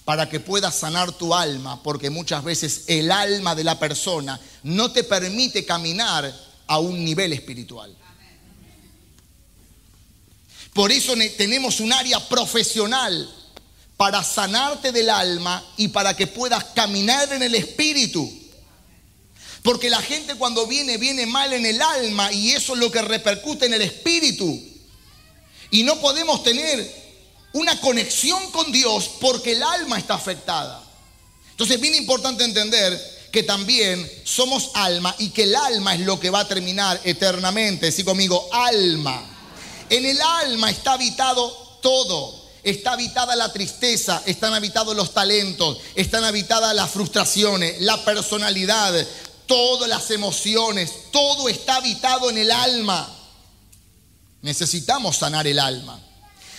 [0.03, 4.91] Para que puedas sanar tu alma, porque muchas veces el alma de la persona no
[4.91, 6.33] te permite caminar
[6.65, 7.95] a un nivel espiritual.
[10.73, 13.29] Por eso tenemos un área profesional
[13.99, 18.31] para sanarte del alma y para que puedas caminar en el espíritu.
[19.61, 23.01] Porque la gente cuando viene, viene mal en el alma y eso es lo que
[23.01, 24.57] repercute en el espíritu.
[25.71, 26.89] Y no podemos tener
[27.51, 30.81] una conexión con Dios porque el alma está afectada.
[31.51, 36.17] Entonces es bien importante entender que también somos alma y que el alma es lo
[36.21, 37.87] que va a terminar eternamente.
[37.87, 39.21] Decí conmigo, alma.
[39.89, 41.49] En el alma está habitado
[41.81, 42.38] todo.
[42.63, 48.93] Está habitada la tristeza, están habitados los talentos, están habitadas las frustraciones, la personalidad,
[49.45, 53.15] todas las emociones, todo está habitado en el alma.
[54.41, 55.99] Necesitamos sanar el alma.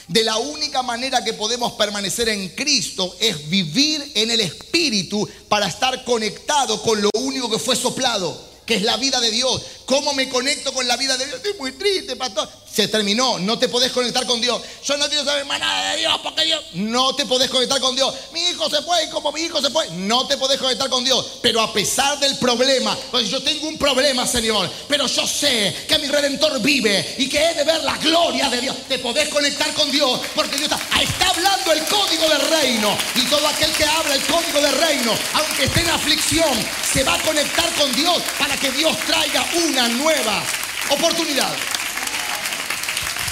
[0.08, 5.68] De la única manera que podemos permanecer en Cristo es vivir en el Espíritu para
[5.68, 9.62] estar conectado con lo único que fue soplado que es la vida de Dios.
[9.90, 11.38] ¿Cómo me conecto con la vida de Dios?
[11.38, 12.48] Estoy muy triste, pastor.
[12.72, 14.62] Se terminó, no te podés conectar con Dios.
[14.84, 16.62] Yo no quiero saber más nada de Dios porque Dios...
[16.74, 18.14] No te podés conectar con Dios.
[18.32, 21.26] Mi hijo se fue como mi hijo se fue, no te podés conectar con Dios.
[21.42, 25.98] Pero a pesar del problema, pues yo tengo un problema, Señor, pero yo sé que
[25.98, 28.76] mi Redentor vive y que he de ver la gloria de Dios.
[28.88, 32.96] Te podés conectar con Dios porque Dios está, está hablando el código del reino.
[33.16, 36.54] Y todo aquel que habla el código del reino, aunque esté en aflicción,
[36.92, 40.42] se va a conectar con Dios para que Dios traiga una nueva
[40.90, 41.54] oportunidad.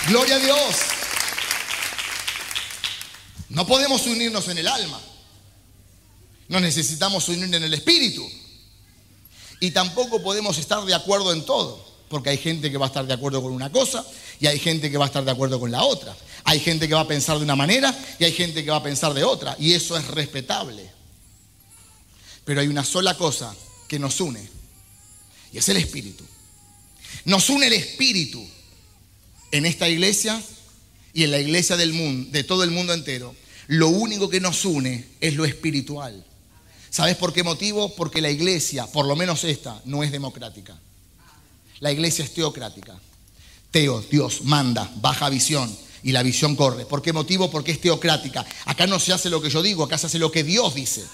[0.08, 0.76] Gloria a Dios.
[3.50, 5.00] No podemos unirnos en el alma.
[6.48, 8.28] No necesitamos unir en el espíritu.
[9.60, 11.86] Y tampoco podemos estar de acuerdo en todo.
[12.08, 14.04] Porque hay gente que va a estar de acuerdo con una cosa
[14.40, 16.16] y hay gente que va a estar de acuerdo con la otra.
[16.44, 18.82] Hay gente que va a pensar de una manera y hay gente que va a
[18.82, 19.56] pensar de otra.
[19.58, 20.90] Y eso es respetable.
[22.46, 23.54] Pero hay una sola cosa
[23.86, 24.48] que nos une
[25.52, 26.24] y es el Espíritu.
[27.24, 28.46] Nos une el Espíritu
[29.52, 30.42] en esta iglesia
[31.12, 33.34] y en la iglesia del mundo, de todo el mundo entero.
[33.66, 36.24] Lo único que nos une es lo espiritual.
[36.90, 37.94] ¿Sabes por qué motivo?
[37.94, 40.78] Porque la iglesia, por lo menos esta, no es democrática.
[41.80, 42.98] La iglesia es teocrática.
[43.70, 46.86] Teo, Dios, manda, baja visión y la visión corre.
[46.86, 47.50] ¿Por qué motivo?
[47.50, 48.44] Porque es teocrática.
[48.64, 51.04] Acá no se hace lo que yo digo, acá se hace lo que Dios dice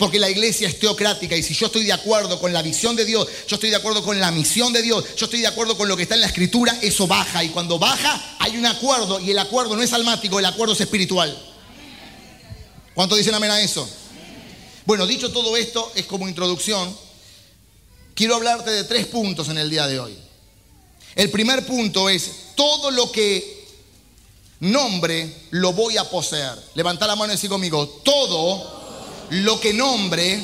[0.00, 3.04] porque la iglesia es teocrática y si yo estoy de acuerdo con la visión de
[3.04, 5.88] Dios, yo estoy de acuerdo con la misión de Dios, yo estoy de acuerdo con
[5.88, 9.30] lo que está en la escritura, eso baja y cuando baja hay un acuerdo y
[9.30, 11.38] el acuerdo no es almático, el acuerdo es espiritual.
[12.94, 13.86] ¿Cuánto dicen amén a eso?
[14.86, 16.96] Bueno, dicho todo esto, es como introducción,
[18.14, 20.16] quiero hablarte de tres puntos en el día de hoy.
[21.14, 23.68] El primer punto es, todo lo que
[24.60, 26.58] nombre lo voy a poseer.
[26.74, 28.79] Levanta la mano y decir conmigo, todo
[29.30, 30.40] lo que nombre,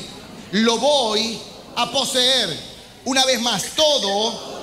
[0.53, 1.39] lo voy
[1.77, 2.77] a poseer.
[3.05, 4.57] Una vez más, todo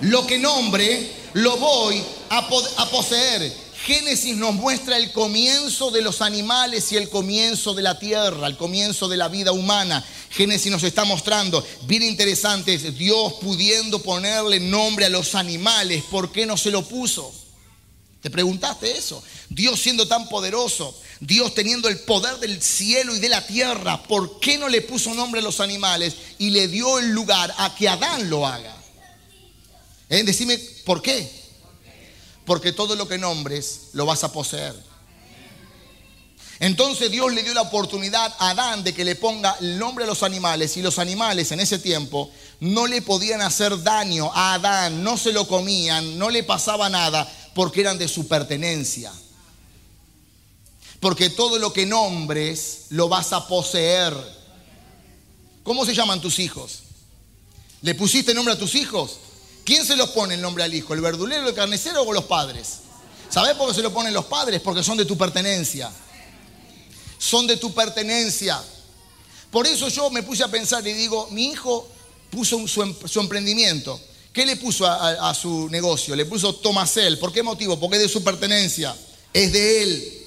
[0.00, 2.48] lo que nombre, lo voy a,
[2.90, 3.52] poseer.
[3.84, 8.56] Génesis nos muestra el comienzo de los animales y el comienzo de la tierra, el
[8.56, 10.04] comienzo de la vida humana.
[10.30, 16.44] Génesis nos está mostrando, bien interesante, Dios pudiendo ponerle nombre a los animales, ¿por qué
[16.44, 17.32] no se lo puso?
[18.20, 19.22] ¿Te preguntaste eso?
[19.48, 24.38] Dios siendo tan poderoso, Dios teniendo el poder del cielo y de la tierra, ¿por
[24.40, 27.88] qué no le puso nombre a los animales y le dio el lugar a que
[27.88, 28.76] Adán lo haga?
[30.08, 30.22] ¿Eh?
[30.22, 31.38] Decime, ¿por qué?
[32.48, 34.74] porque todo lo que nombres lo vas a poseer.
[36.60, 40.06] Entonces Dios le dio la oportunidad a Adán de que le ponga el nombre a
[40.08, 45.04] los animales y los animales en ese tiempo no le podían hacer daño a Adán,
[45.04, 49.12] no se lo comían, no le pasaba nada porque eran de su pertenencia.
[51.00, 54.14] Porque todo lo que nombres lo vas a poseer.
[55.62, 56.80] ¿Cómo se llaman tus hijos?
[57.82, 59.18] ¿Le pusiste nombre a tus hijos?
[59.64, 60.94] ¿Quién se los pone el nombre al hijo?
[60.94, 62.78] ¿El verdulero, el carnicero o los padres?
[63.30, 64.60] ¿Sabes por qué se lo ponen los padres?
[64.60, 65.90] Porque son de tu pertenencia.
[67.18, 68.60] Son de tu pertenencia.
[69.50, 71.86] Por eso yo me puse a pensar y digo, mi hijo
[72.30, 74.00] puso em, su, emprendimiento.
[74.32, 76.16] ¿Qué le puso a, a, su negocio?
[76.16, 77.18] Le puso Tomasel.
[77.18, 77.78] ¿Por qué motivo?
[77.78, 78.96] Porque es de su pertenencia.
[79.32, 80.17] Es de él.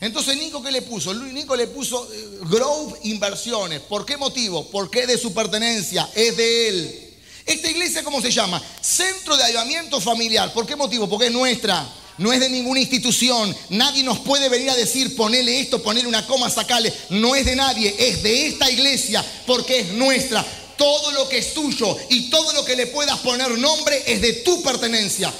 [0.00, 1.14] Entonces, Nico, ¿qué le puso?
[1.14, 3.80] Nico le puso eh, Grove Inversiones.
[3.80, 4.68] ¿Por qué motivo?
[4.70, 6.08] Porque es de su pertenencia.
[6.14, 7.14] Es de él.
[7.46, 8.60] ¿Esta iglesia cómo se llama?
[8.80, 10.52] Centro de Ayudamiento Familiar.
[10.52, 11.08] ¿Por qué motivo?
[11.08, 11.88] Porque es nuestra.
[12.18, 13.54] No es de ninguna institución.
[13.70, 16.92] Nadie nos puede venir a decir, ponele esto, ponele una coma, sacale.
[17.10, 20.44] No es de nadie, es de esta iglesia porque es nuestra.
[20.76, 24.32] Todo lo que es tuyo y todo lo que le puedas poner nombre es de
[24.34, 25.32] tu pertenencia.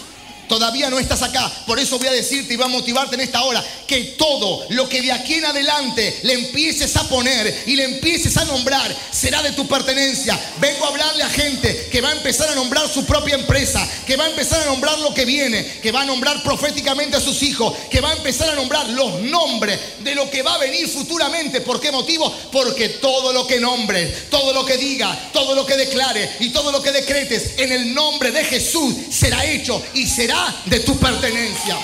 [0.49, 1.51] Todavía no estás acá.
[1.67, 4.89] Por eso voy a decirte y voy a motivarte en esta hora que todo lo
[4.89, 9.43] que de aquí en adelante le empieces a poner y le empieces a nombrar será
[9.43, 10.39] de tu pertenencia.
[10.61, 14.17] Vengo a hablarle a gente que va a empezar a nombrar su propia empresa, que
[14.17, 17.43] va a empezar a nombrar lo que viene, que va a nombrar proféticamente a sus
[17.43, 20.89] hijos, que va a empezar a nombrar los nombres de lo que va a venir
[20.89, 21.61] futuramente.
[21.61, 22.33] ¿Por qué motivo?
[22.53, 26.71] Porque todo lo que nombre, todo lo que diga, todo lo que declare y todo
[26.71, 30.36] lo que decretes en el nombre de Jesús será hecho y será
[30.67, 31.77] de tu pertenencia.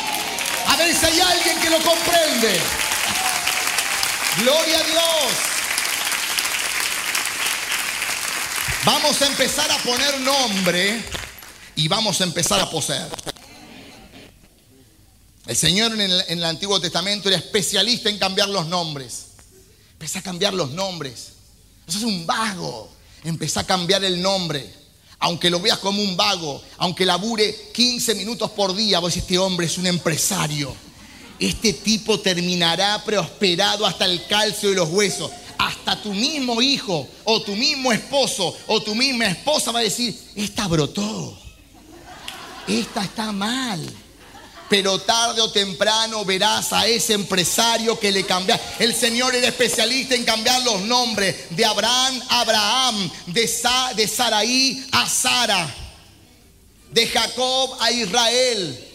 [0.67, 2.61] A ver si hay alguien que lo comprende.
[4.39, 5.33] Gloria a Dios.
[8.85, 11.05] Vamos a empezar a poner nombre
[11.77, 13.09] y vamos a empezar a poseer.
[15.47, 19.27] El Señor en el, Antiguo Testamento era especialista en cambiar los nombres.
[19.93, 21.33] Empezó a cambiar los nombres.
[21.87, 22.93] Eso es un vago.
[23.25, 24.82] Empezó a cambiar el nombre
[25.23, 29.67] aunque lo veas como un vago, aunque labure 15 minutos por día, vos este hombre
[29.67, 30.75] es un empresario.
[31.39, 35.31] Este tipo terminará prosperado hasta el calcio de los huesos.
[35.59, 40.19] Hasta tu mismo hijo o tu mismo esposo o tu misma esposa va a decir,
[40.35, 41.39] esta brotó,
[42.67, 43.81] esta está mal
[44.73, 48.59] pero tarde o temprano verás a ese empresario que le cambia.
[48.79, 53.51] El Señor era especialista en cambiar los nombres de Abraham a Abraham, de,
[53.97, 55.75] de Saraí a Sara,
[56.91, 58.89] de Jacob a Israel,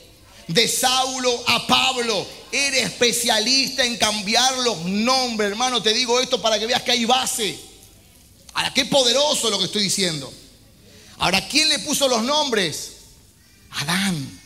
[0.47, 2.25] de Saulo a Pablo.
[2.51, 5.83] Era especialista en cambiar los nombres, hermano.
[5.83, 7.55] Te digo esto para que veas que hay base.
[8.55, 10.33] Ahora, qué poderoso lo que estoy diciendo.
[11.19, 12.93] Ahora, ¿quién le puso los nombres?
[13.69, 14.36] Adán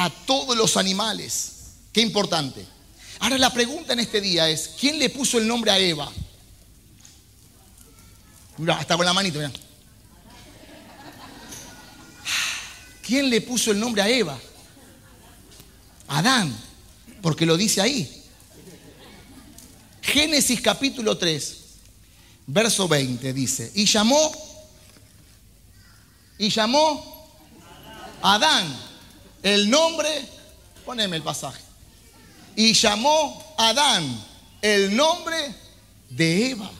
[0.00, 1.52] a todos los animales.
[1.92, 2.66] Qué importante.
[3.18, 6.10] Ahora la pregunta en este día es, ¿quién le puso el nombre a Eva?
[8.78, 9.52] Hasta con la manita, mira.
[13.02, 14.38] ¿Quién le puso el nombre a Eva?
[16.08, 16.56] Adán,
[17.20, 18.24] porque lo dice ahí.
[20.00, 21.56] Génesis capítulo 3,
[22.46, 24.32] verso 20 dice, y llamó,
[26.38, 27.28] y llamó
[28.22, 28.89] Adán
[29.42, 30.08] el nombre,
[30.84, 31.62] poneme el pasaje,
[32.56, 34.24] y llamó Adán
[34.62, 35.54] el nombre
[36.10, 36.70] de Eva,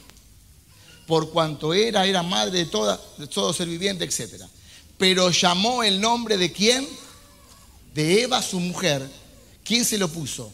[1.07, 2.71] por cuanto era, era madre de,
[3.19, 4.45] de todo ser viviente, etc.
[4.99, 6.87] Pero llamó el nombre de quién?
[7.95, 9.09] De Eva, su mujer.
[9.65, 10.53] ¿Quién se lo puso?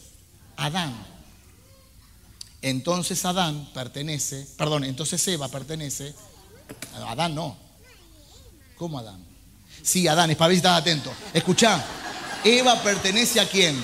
[0.55, 0.95] Adán.
[2.61, 6.15] Entonces Adán pertenece, perdón, entonces Eva pertenece,
[7.07, 7.57] Adán no.
[8.77, 9.26] ¿Cómo Adán?
[9.81, 11.11] Sí, Adán, es para ver si estás atento.
[11.33, 11.83] Escucha,
[12.43, 13.75] Eva pertenece a quién?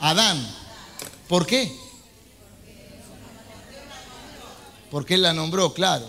[0.00, 0.46] Adán.
[1.28, 1.74] ¿Por qué?
[4.90, 6.08] Porque él la nombró, claro.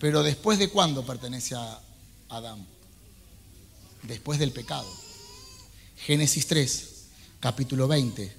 [0.00, 1.80] Pero después de cuándo pertenece a
[2.28, 2.66] Adán?
[4.02, 4.86] Después del pecado.
[5.96, 6.88] Génesis 3,
[7.38, 8.34] capítulo 20.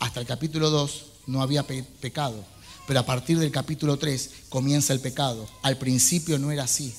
[0.00, 2.44] Hasta el capítulo 2 no había pecado.
[2.86, 5.48] Pero a partir del capítulo 3 comienza el pecado.
[5.62, 6.94] Al principio no era así.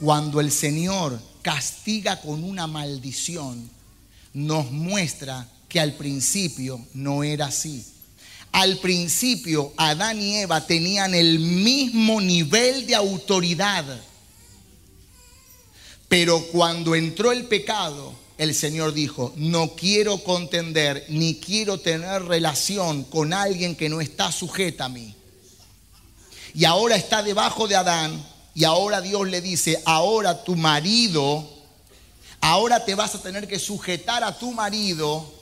[0.00, 3.70] Cuando el Señor castiga con una maldición,
[4.32, 7.84] nos muestra que al principio no era así.
[8.52, 13.84] Al principio Adán y Eva tenían el mismo nivel de autoridad.
[16.08, 23.04] Pero cuando entró el pecado, el Señor dijo, no quiero contender ni quiero tener relación
[23.04, 25.14] con alguien que no está sujeta a mí.
[26.54, 31.48] Y ahora está debajo de Adán y ahora Dios le dice, ahora tu marido,
[32.40, 35.32] ahora te vas a tener que sujetar a tu marido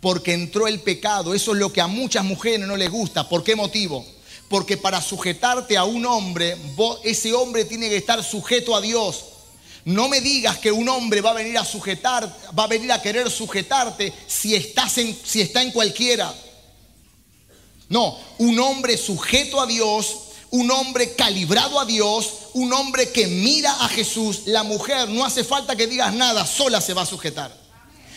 [0.00, 1.34] porque entró el pecado.
[1.34, 3.28] Eso es lo que a muchas mujeres no les gusta.
[3.28, 4.04] ¿Por qué motivo?
[4.48, 6.56] Porque para sujetarte a un hombre,
[7.04, 9.24] ese hombre tiene que estar sujeto a Dios.
[9.84, 13.00] No me digas que un hombre va a venir a sujetar, va a venir a
[13.00, 16.34] querer sujetarte si estás en, si está en cualquiera.
[17.88, 20.16] No, un hombre sujeto a Dios,
[20.50, 24.42] un hombre calibrado a Dios, un hombre que mira a Jesús.
[24.46, 27.56] La mujer no hace falta que digas nada, sola se va a sujetar.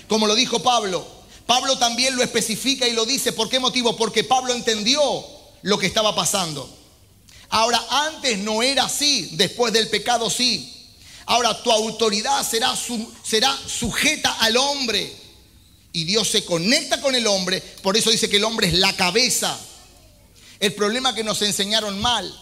[0.07, 1.05] Como lo dijo Pablo.
[1.45, 3.34] Pablo también lo especifica y lo dice.
[3.34, 3.95] ¿Por qué motivo?
[3.95, 5.01] Porque Pablo entendió
[5.61, 6.69] lo que estaba pasando.
[7.49, 10.69] Ahora, antes no era así, después del pecado sí.
[11.25, 12.75] Ahora tu autoridad será,
[13.23, 15.13] será sujeta al hombre.
[15.91, 17.61] Y Dios se conecta con el hombre.
[17.61, 19.59] Por eso dice que el hombre es la cabeza.
[20.64, 22.34] El problema que nos enseñaron mal.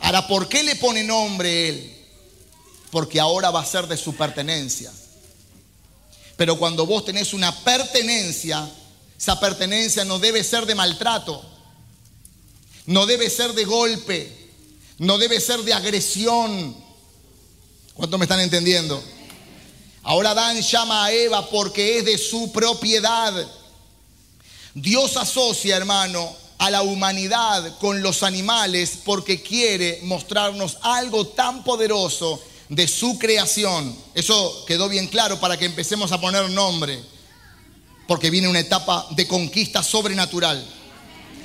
[0.00, 1.96] Ahora, ¿por qué le pone nombre él?
[2.90, 4.92] Porque ahora va a ser de su pertenencia.
[6.36, 8.68] Pero cuando vos tenés una pertenencia,
[9.18, 11.42] esa pertenencia no debe ser de maltrato,
[12.84, 14.50] no debe ser de golpe,
[14.98, 16.76] no debe ser de agresión,
[17.94, 19.02] ¿Cuántos me están entendiendo?
[20.02, 23.32] Ahora Dan llama a Eva porque es de su propiedad.
[24.74, 32.42] Dios asocia, hermano, a la humanidad con los animales porque quiere mostrarnos algo tan poderoso
[32.68, 33.96] de su creación.
[34.14, 37.00] Eso quedó bien claro para que empecemos a poner nombre,
[38.06, 40.64] porque viene una etapa de conquista sobrenatural,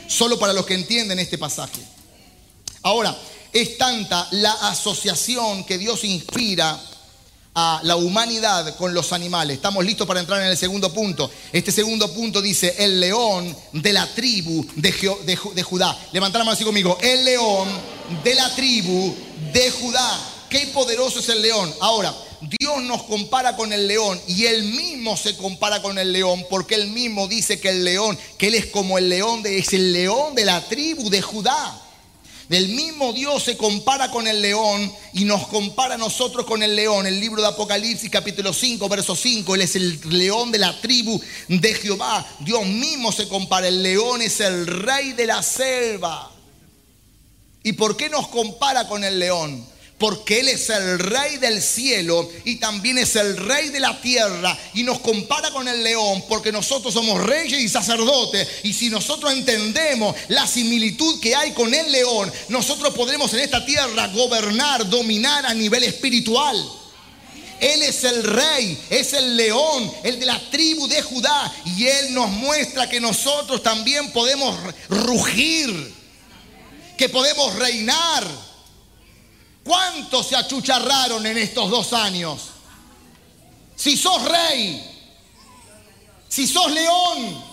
[0.07, 1.81] solo para los que entienden este pasaje.
[2.81, 3.15] Ahora,
[3.53, 6.79] es tanta la asociación que Dios inspira
[7.55, 9.57] a la humanidad con los animales.
[9.57, 11.29] Estamos listos para entrar en el segundo punto.
[11.51, 14.91] Este segundo punto dice, el león de la tribu de,
[15.63, 15.97] Judá.
[16.11, 16.97] Levantad la mano así conmigo.
[17.01, 17.67] El león
[18.23, 19.15] de la tribu
[19.53, 20.19] de Judá.
[20.49, 21.73] Qué poderoso es el león.
[21.79, 22.13] Ahora,
[22.59, 26.75] Dios nos compara con el león y él mismo se compara con el león porque
[26.75, 29.93] él mismo dice que el león, que él es como el león de, es el
[29.93, 31.82] león de la tribu de Judá.
[32.53, 36.75] El mismo Dios se compara con el león y nos compara a nosotros con el
[36.75, 37.07] león.
[37.07, 41.19] El libro de Apocalipsis capítulo 5, verso 5, Él es el león de la tribu
[41.47, 42.23] de Jehová.
[42.41, 43.67] Dios mismo se compara.
[43.67, 46.31] El león es el rey de la selva.
[47.63, 49.65] ¿Y por qué nos compara con el león?
[50.03, 54.59] Porque Él es el rey del cielo y también es el rey de la tierra
[54.73, 59.31] y nos compara con el león porque nosotros somos reyes y sacerdotes y si nosotros
[59.31, 65.45] entendemos la similitud que hay con el león, nosotros podremos en esta tierra gobernar, dominar
[65.45, 66.61] a nivel espiritual.
[67.61, 72.13] Él es el rey, es el león, el de la tribu de Judá y Él
[72.13, 75.93] nos muestra que nosotros también podemos rugir,
[76.97, 78.52] que podemos reinar
[79.63, 82.41] ¿Cuántos se achucharraron en estos dos años?
[83.75, 84.83] Si sos rey,
[86.27, 87.43] si sos león,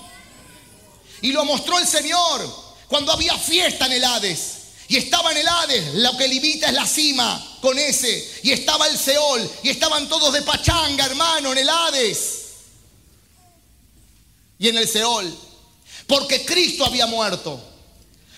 [1.23, 4.57] y lo mostró el Señor cuando había fiesta en el Hades.
[4.89, 8.41] Y estaba en el Hades, lo que limita es la cima con ese.
[8.43, 12.41] Y estaba el Seol, y estaban todos de pachanga, hermano, en el Hades.
[14.59, 15.33] Y en el Seol.
[16.09, 17.63] Porque Cristo había muerto.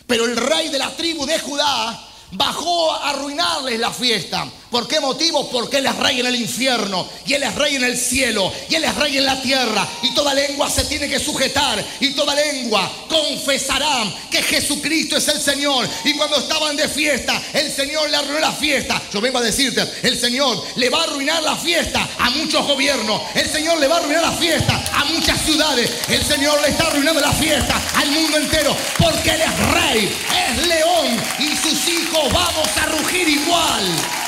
[0.06, 4.47] Pero el rey de la tribu de Judá bajó a arruinarles la fiesta.
[4.72, 5.50] ¿Por qué motivo?
[5.50, 8.74] Porque Él es rey en el infierno y Él es rey en el cielo y
[8.74, 12.34] Él es rey en la tierra y toda lengua se tiene que sujetar y toda
[12.34, 15.86] lengua confesará que Jesucristo es el Señor.
[16.04, 19.02] Y cuando estaban de fiesta, el Señor le arruinó la fiesta.
[19.12, 23.20] Yo vengo a decirte, el Señor le va a arruinar la fiesta a muchos gobiernos.
[23.34, 25.90] El Señor le va a arruinar la fiesta a muchas ciudades.
[26.08, 30.18] El Señor le está arruinando la fiesta al mundo entero porque Él es rey,
[30.48, 34.21] es león y sus hijos vamos a rugir igual.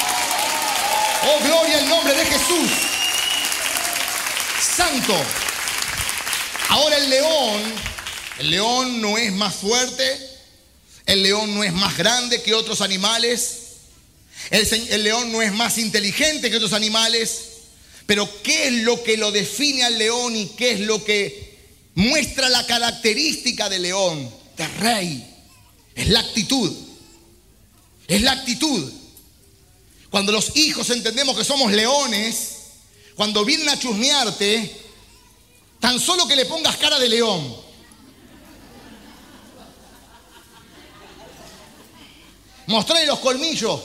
[1.27, 2.71] Oh, gloria al nombre de Jesús.
[4.77, 5.15] Santo.
[6.69, 7.63] Ahora el león,
[8.39, 10.05] el león no es más fuerte,
[11.07, 13.59] el león no es más grande que otros animales,
[14.51, 17.53] el, el león no es más inteligente que otros animales,
[18.07, 21.59] pero ¿qué es lo que lo define al león y qué es lo que
[21.95, 25.35] muestra la característica del león, de rey?
[25.95, 26.73] Es la actitud.
[28.09, 28.93] Es la actitud.
[30.15, 32.59] Cuando los hijos entendemos que somos leones,
[33.17, 34.81] cuando vienen a chusmearte,
[35.81, 37.57] tan solo que le pongas cara de león.
[42.69, 43.81] Mostrarle los colmillos.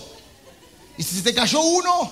[0.99, 2.11] Y si se te cayó uno,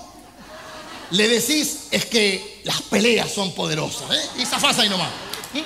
[1.11, 4.09] le decís es que las peleas son poderosas.
[4.17, 4.29] ¿eh?
[4.39, 5.11] Y zafás ahí nomás.
[5.53, 5.61] ¿Mm?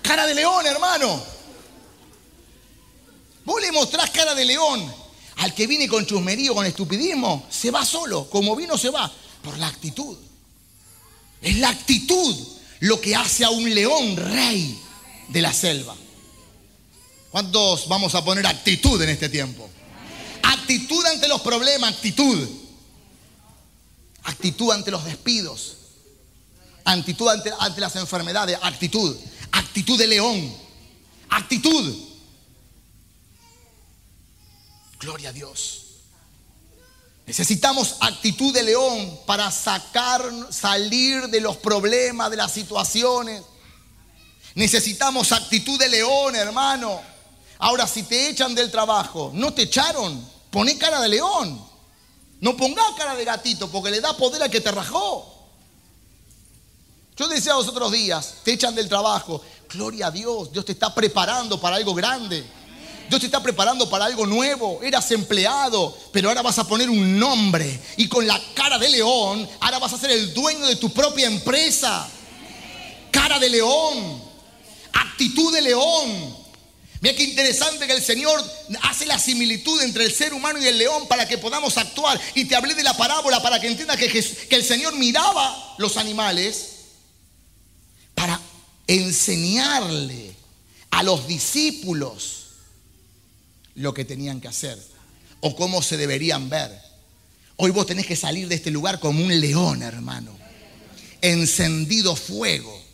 [0.00, 1.22] Cara de león, hermano.
[3.44, 4.97] Vos le mostrás cara de león
[5.38, 8.28] al que viene con chusmerío, con estupidismo, se va solo.
[8.28, 9.10] Como vino, se va.
[9.42, 10.16] Por la actitud.
[11.40, 12.36] Es la actitud
[12.80, 14.76] lo que hace a un león rey
[15.28, 15.94] de la selva.
[17.30, 19.70] ¿Cuántos vamos a poner actitud en este tiempo?
[20.42, 22.48] Actitud ante los problemas, actitud.
[24.24, 25.76] Actitud ante los despidos.
[26.84, 29.16] Actitud ante, ante las enfermedades, actitud.
[29.52, 30.52] Actitud de león.
[31.28, 32.07] Actitud.
[34.98, 35.84] Gloria a Dios.
[37.26, 43.42] Necesitamos actitud de león para sacar, salir de los problemas, de las situaciones.
[44.54, 47.00] Necesitamos actitud de león, hermano.
[47.58, 51.68] Ahora, si te echan del trabajo, no te echaron, poné cara de león.
[52.40, 55.34] No ponga cara de gatito porque le da poder al que te rajó.
[57.16, 59.42] Yo decía los otros días, te echan del trabajo.
[59.68, 62.46] Gloria a Dios, Dios te está preparando para algo grande.
[63.08, 64.80] Dios te está preparando para algo nuevo.
[64.82, 67.80] Eras empleado, pero ahora vas a poner un nombre.
[67.96, 71.26] Y con la cara de león, ahora vas a ser el dueño de tu propia
[71.26, 72.08] empresa.
[73.10, 74.22] Cara de león.
[74.92, 76.36] Actitud de león.
[77.00, 78.44] Mira qué interesante que el Señor
[78.82, 82.20] hace la similitud entre el ser humano y el león para que podamos actuar.
[82.34, 85.96] Y te hablé de la parábola para que entiendas que, que el Señor miraba los
[85.96, 86.74] animales
[88.14, 88.38] para
[88.86, 90.34] enseñarle
[90.90, 92.37] a los discípulos
[93.78, 94.78] lo que tenían que hacer
[95.40, 96.70] o cómo se deberían ver.
[97.56, 100.36] Hoy vos tenés que salir de este lugar como un león, hermano.
[101.20, 102.84] Encendido fuego.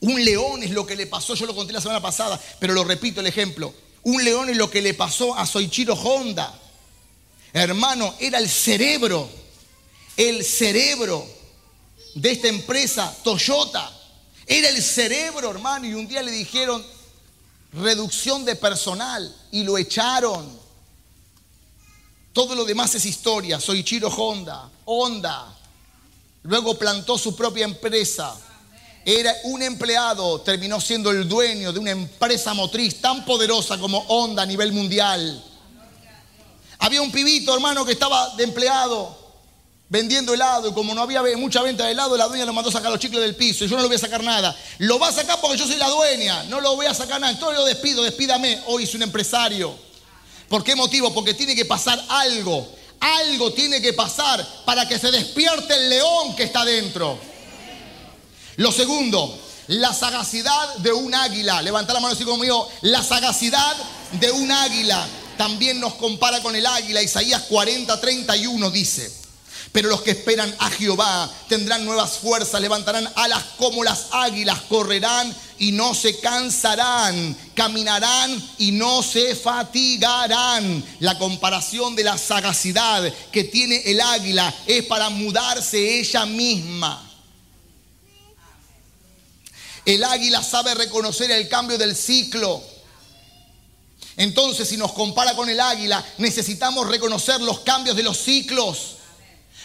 [0.00, 2.84] Un león es lo que le pasó, yo lo conté la semana pasada, pero lo
[2.84, 3.74] repito el ejemplo.
[4.02, 6.58] Un león es lo que le pasó a Soichiro Honda.
[7.52, 9.28] Hermano, era el cerebro,
[10.16, 11.26] el cerebro
[12.14, 13.90] de esta empresa Toyota.
[14.46, 16.84] Era el cerebro, hermano, y un día le dijeron,
[17.72, 20.60] reducción de personal y lo echaron.
[22.32, 23.60] Todo lo demás es historia.
[23.60, 25.54] Soy Chiro Honda, Honda.
[26.44, 28.34] Luego plantó su propia empresa.
[29.04, 34.42] Era un empleado, terminó siendo el dueño de una empresa motriz tan poderosa como Honda
[34.42, 35.44] a nivel mundial.
[36.78, 39.21] Había un pibito, hermano, que estaba de empleado
[39.92, 42.72] vendiendo helado y como no había mucha venta de helado, la dueña lo mandó a
[42.72, 44.56] sacar los chicles del piso y yo no le voy a sacar nada.
[44.78, 47.30] Lo va a sacar porque yo soy la dueña, no lo voy a sacar nada.
[47.30, 48.62] Entonces lo despido, despídame.
[48.68, 49.76] Hoy es un empresario.
[50.48, 51.12] ¿Por qué motivo?
[51.12, 52.66] Porque tiene que pasar algo.
[53.00, 57.18] Algo tiene que pasar para que se despierte el león que está dentro.
[58.56, 61.60] Lo segundo, la sagacidad de un águila.
[61.60, 62.66] Levanta la mano así como yo.
[62.80, 63.76] La sagacidad
[64.12, 67.02] de un águila también nos compara con el águila.
[67.02, 69.21] Isaías 40, 31 dice.
[69.72, 75.34] Pero los que esperan a Jehová tendrán nuevas fuerzas, levantarán alas como las águilas, correrán
[75.58, 80.84] y no se cansarán, caminarán y no se fatigarán.
[81.00, 87.08] La comparación de la sagacidad que tiene el águila es para mudarse ella misma.
[89.86, 92.62] El águila sabe reconocer el cambio del ciclo.
[94.18, 98.96] Entonces, si nos compara con el águila, necesitamos reconocer los cambios de los ciclos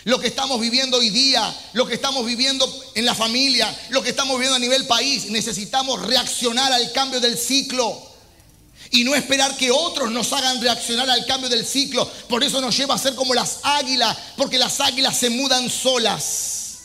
[0.08, 4.12] lo que estamos viviendo hoy día, lo que estamos viviendo en la familia, lo que
[4.12, 5.26] estamos viviendo a nivel país.
[5.26, 8.10] Necesitamos reaccionar al cambio del ciclo
[8.92, 12.10] y no esperar que otros nos hagan reaccionar al cambio del ciclo.
[12.30, 16.78] Por eso nos lleva a ser como las águilas, porque las águilas se mudan solas.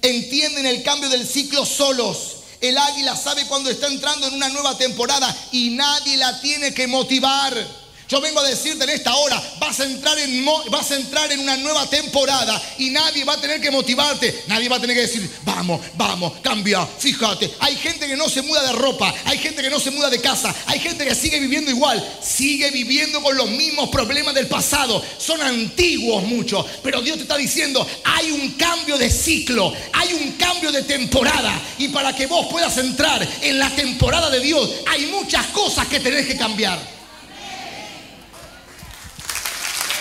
[0.00, 2.36] Entienden el cambio del ciclo solos.
[2.60, 6.86] El águila sabe cuando está entrando en una nueva temporada y nadie la tiene que
[6.86, 7.79] motivar.
[8.10, 11.56] Yo vengo a decirte en esta hora, vas a entrar en, a entrar en una
[11.56, 15.30] nueva temporada y nadie va a tener que motivarte, nadie va a tener que decir,
[15.44, 17.48] vamos, vamos, cambia, fíjate.
[17.60, 20.20] Hay gente que no se muda de ropa, hay gente que no se muda de
[20.20, 25.00] casa, hay gente que sigue viviendo igual, sigue viviendo con los mismos problemas del pasado.
[25.16, 30.32] Son antiguos muchos, pero Dios te está diciendo, hay un cambio de ciclo, hay un
[30.32, 35.06] cambio de temporada y para que vos puedas entrar en la temporada de Dios, hay
[35.06, 36.98] muchas cosas que tenés que cambiar.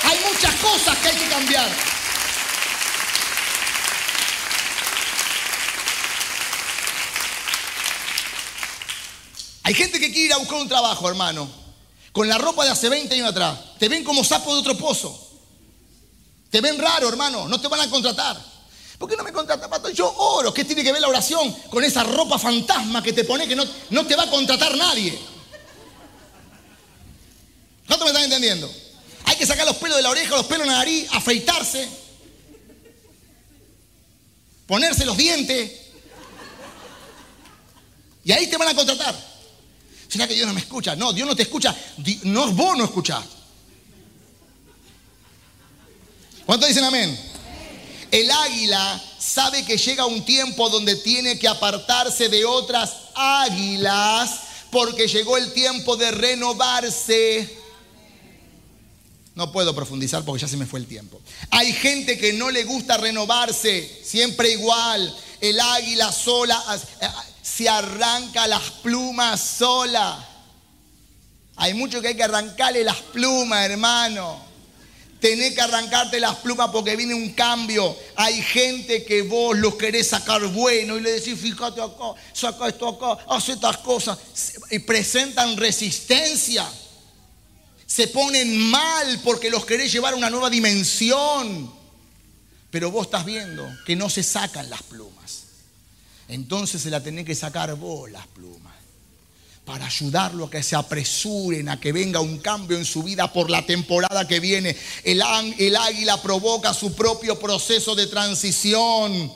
[0.10, 1.70] Hay muchas cosas que hay que cambiar.
[9.64, 11.48] Hay gente que quiere ir a buscar un trabajo, hermano.
[12.12, 13.78] con la ropa de hace 20 años atrás.
[13.78, 15.30] Te ven como sapo de otro pozo.
[16.50, 17.48] Te ven raro, hermano.
[17.48, 18.36] No te van a contratar.
[18.98, 19.90] ¿Por qué no me contrata, Pato?
[19.90, 20.52] Yo oro.
[20.54, 23.64] ¿Qué tiene que ver la oración con esa ropa fantasma que te pone que no,
[23.92, 25.18] no te va a contratar nadie?
[27.88, 28.89] ¿No te me están entendiendo?
[29.30, 31.88] Hay que sacar los pelos de la oreja, los pelos de la nariz, afeitarse,
[34.66, 35.72] ponerse los dientes.
[38.24, 39.16] Y ahí te van a contratar.
[40.08, 40.96] ¿Será que Dios no me escucha?
[40.96, 41.76] No, Dios no te escucha.
[42.24, 43.24] No, vos no escuchás.
[46.48, 47.16] ¿Cuántos dicen amén?
[48.10, 54.40] El águila sabe que llega un tiempo donde tiene que apartarse de otras águilas
[54.72, 57.59] porque llegó el tiempo de renovarse.
[59.40, 61.22] No puedo profundizar porque ya se me fue el tiempo.
[61.52, 65.16] Hay gente que no le gusta renovarse, siempre igual.
[65.40, 66.62] El águila sola
[67.02, 67.08] eh,
[67.42, 70.28] se arranca las plumas sola.
[71.56, 74.42] Hay mucho que hay que arrancarle las plumas, hermano.
[75.22, 77.96] Tenés que arrancarte las plumas porque viene un cambio.
[78.18, 82.90] Hay gente que vos los querés sacar bueno y le decís, fíjate acá, saca esto
[82.90, 84.18] acá, haz estas cosas.
[84.70, 86.70] Y presentan resistencia.
[87.90, 91.74] Se ponen mal porque los querés llevar a una nueva dimensión.
[92.70, 95.46] Pero vos estás viendo que no se sacan las plumas.
[96.28, 98.76] Entonces se la tenés que sacar vos las plumas
[99.66, 103.50] para ayudarlo a que se apresuren, a que venga un cambio en su vida por
[103.50, 104.78] la temporada que viene.
[105.04, 109.34] El, águila provoca su propio proceso de transición.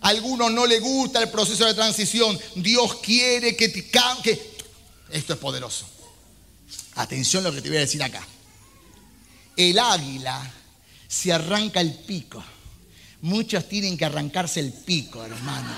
[0.00, 2.36] A algunos no le gusta el proceso de transición.
[2.56, 4.56] Dios quiere que te que
[5.12, 5.93] Esto es poderoso.
[6.96, 8.22] Atención a lo que te voy a decir acá.
[9.56, 10.40] El águila
[11.06, 12.42] se arranca el pico.
[13.22, 15.70] Muchos tienen que arrancarse el pico, hermano.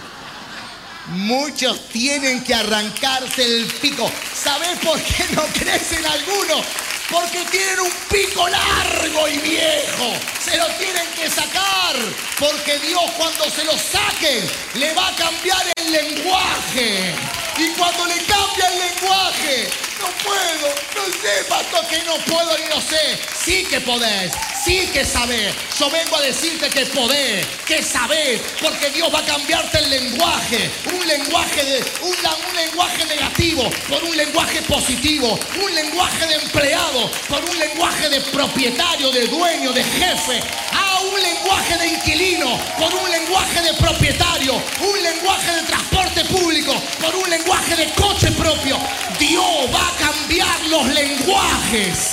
[1.08, 4.10] Muchos tienen que arrancarse el pico.
[4.34, 6.66] ¿Sabes por qué no crecen algunos?
[7.10, 10.12] Porque tienen un pico largo y viejo.
[10.44, 11.94] Se lo tienen que sacar.
[12.38, 17.14] Porque Dios cuando se lo saquen le va a cambiar el lenguaje.
[17.58, 22.68] Y cuando le cambia el lenguaje, no puedo, no sé, pastor, que no puedo y
[22.68, 23.18] no sé.
[23.44, 24.32] Sí que podés,
[24.64, 25.54] sí que sabés.
[25.78, 30.70] Yo vengo a decirte que podés, que sabés, porque Dios va a cambiarte el lenguaje.
[30.92, 35.38] Un lenguaje, de, un, lenguaje negativo por un lenguaje positivo.
[35.62, 40.40] Un lenguaje de empleado por un lenguaje de propietario, de dueño, de jefe.
[40.72, 44.54] Ah, un lenguaje de inquilino por un lenguaje de propietario.
[44.80, 48.78] Un lenguaje de transporte público por un lenguaje de coche propio.
[49.18, 52.12] Dios va a cambiar los lenguajes.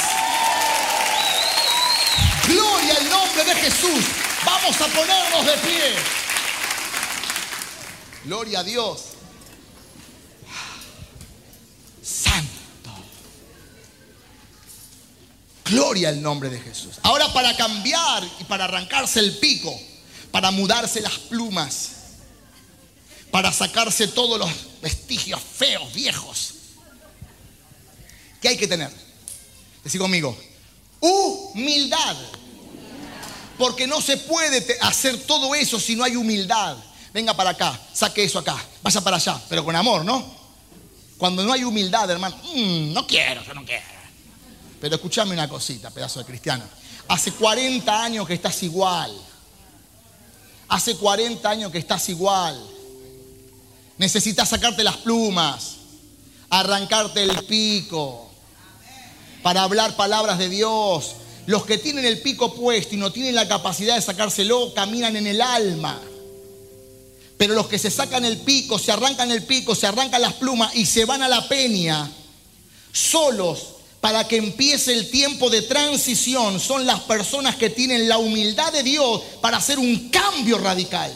[2.48, 4.04] Gloria al nombre de Jesús.
[4.46, 5.96] Vamos a ponernos de pie.
[8.26, 9.02] Gloria a Dios.
[12.02, 12.92] Santo.
[15.66, 17.00] Gloria al nombre de Jesús.
[17.04, 19.78] Ahora para cambiar y para arrancarse el pico,
[20.32, 21.92] para mudarse las plumas,
[23.32, 24.50] para sacarse todos los
[24.82, 26.53] vestigios feos, viejos.
[28.44, 28.92] ¿Qué hay que tener?
[29.86, 30.38] Decí conmigo,
[31.00, 32.18] humildad.
[33.58, 36.76] Porque no se puede hacer todo eso si no hay humildad.
[37.14, 40.26] Venga para acá, saque eso acá, vaya para allá, pero con amor, ¿no?
[41.18, 43.86] Cuando no hay humildad, hermano, mm, no quiero, yo no quiero.
[44.82, 46.66] Pero escúchame una cosita, pedazo de cristiano.
[47.08, 49.16] Hace 40 años que estás igual.
[50.68, 52.62] Hace 40 años que estás igual.
[53.98, 55.76] Necesitas sacarte las plumas,
[56.50, 58.33] arrancarte el pico,
[59.44, 61.16] para hablar palabras de Dios.
[61.46, 65.28] Los que tienen el pico puesto y no tienen la capacidad de sacárselo, caminan en
[65.28, 66.02] el alma.
[67.38, 70.74] Pero los que se sacan el pico, se arrancan el pico, se arrancan las plumas
[70.76, 72.10] y se van a la peña,
[72.94, 78.72] solos, para que empiece el tiempo de transición, son las personas que tienen la humildad
[78.72, 81.14] de Dios para hacer un cambio radical.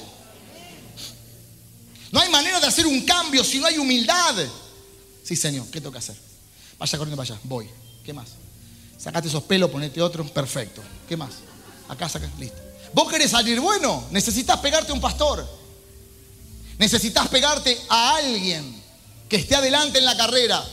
[2.11, 4.35] No hay manera de hacer un cambio si no hay humildad.
[5.23, 6.15] Sí, Señor, ¿qué tengo que hacer?
[6.79, 7.69] Vaya corriendo para allá, voy.
[8.07, 8.29] ¿Qué más?
[8.97, 10.81] Sacate esos pelos, ponete otro, perfecto.
[11.09, 11.31] ¿Qué más?
[11.89, 12.57] Acá saca, listo.
[12.93, 14.05] ¿Vos querés salir bueno?
[14.11, 15.45] Necesitas pegarte a un pastor.
[16.77, 18.81] Necesitas pegarte a alguien
[19.27, 20.63] que esté adelante en la carrera.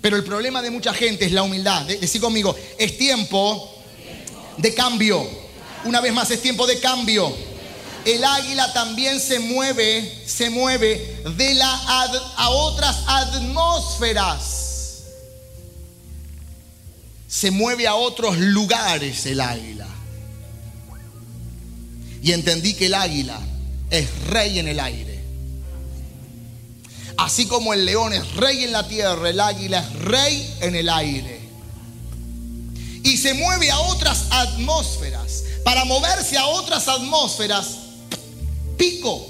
[0.00, 1.84] Pero el problema de mucha gente es la humildad.
[1.84, 3.74] Decí conmigo, es tiempo
[4.56, 5.22] de cambio.
[5.84, 7.34] Una vez más, es tiempo de cambio
[8.04, 11.70] el águila también se mueve, se mueve de la
[12.36, 14.59] a otras atmósferas.
[17.30, 19.86] Se mueve a otros lugares el águila.
[22.22, 23.38] Y entendí que el águila
[23.88, 25.20] es rey en el aire.
[27.16, 30.88] Así como el león es rey en la tierra, el águila es rey en el
[30.88, 31.40] aire.
[33.04, 35.44] Y se mueve a otras atmósferas.
[35.64, 37.76] Para moverse a otras atmósferas,
[38.76, 39.24] pico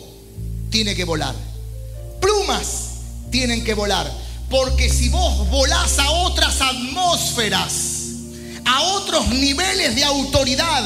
[0.70, 1.34] tiene que volar.
[2.20, 2.90] Plumas
[3.30, 4.10] tienen que volar.
[4.48, 7.89] Porque si vos volás a otras atmósferas,
[8.70, 10.84] a otros niveles de autoridad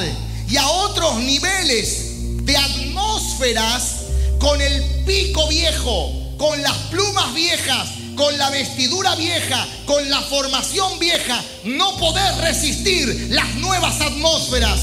[0.49, 3.97] y a otros niveles de atmósferas,
[4.39, 10.99] con el pico viejo, con las plumas viejas, con la vestidura vieja, con la formación
[10.99, 14.81] vieja, no podés resistir las nuevas atmósferas.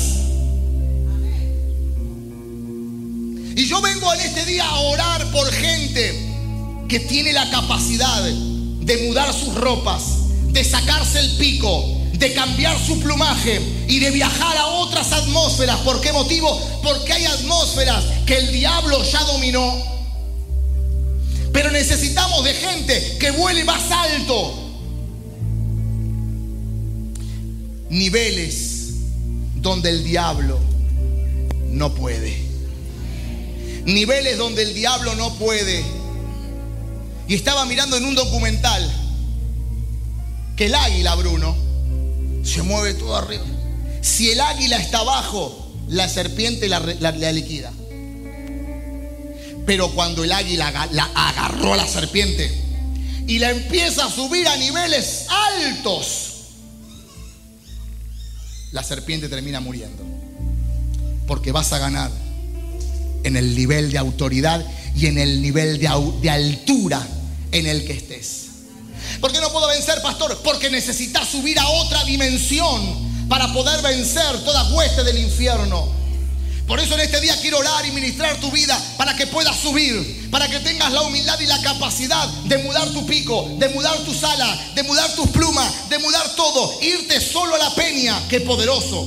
[3.55, 8.97] Y yo vengo en este día a orar por gente que tiene la capacidad de
[9.07, 10.03] mudar sus ropas,
[10.51, 15.77] de sacarse el pico, de cambiar su plumaje y de viajar a otras atmósferas.
[15.79, 16.55] ¿Por qué motivo?
[16.83, 19.75] Porque hay atmósferas que el diablo ya dominó.
[21.51, 24.53] Pero necesitamos de gente que vuele más alto.
[27.89, 28.93] Niveles
[29.55, 30.59] donde el diablo
[31.69, 32.39] no puede.
[33.85, 35.83] Niveles donde el diablo no puede.
[37.27, 38.91] Y estaba mirando en un documental
[40.55, 41.70] que el águila, Bruno,
[42.43, 43.45] se mueve todo arriba.
[44.01, 46.79] Si el águila está abajo, la serpiente la,
[47.31, 47.71] liquida.
[49.65, 52.51] Pero cuando el águila la agarró a la serpiente
[53.27, 56.31] y la empieza a subir a niveles altos,
[58.71, 60.03] la serpiente termina muriendo.
[61.27, 62.11] Porque vas a ganar
[63.23, 64.65] en el nivel de autoridad
[64.95, 65.89] y en el nivel de,
[66.21, 67.07] de altura
[67.51, 68.50] en el que estés.
[69.21, 70.35] ¿Por qué no puedo vencer, pastor?
[70.43, 75.87] Porque necesitas subir a otra dimensión para poder vencer toda hueste del infierno.
[76.67, 80.29] Por eso en este día quiero orar y ministrar tu vida para que puedas subir,
[80.31, 84.13] para que tengas la humildad y la capacidad de mudar tu pico, de mudar tu
[84.13, 89.05] sala, de mudar tus plumas, de mudar todo, irte solo a la peña, que poderoso.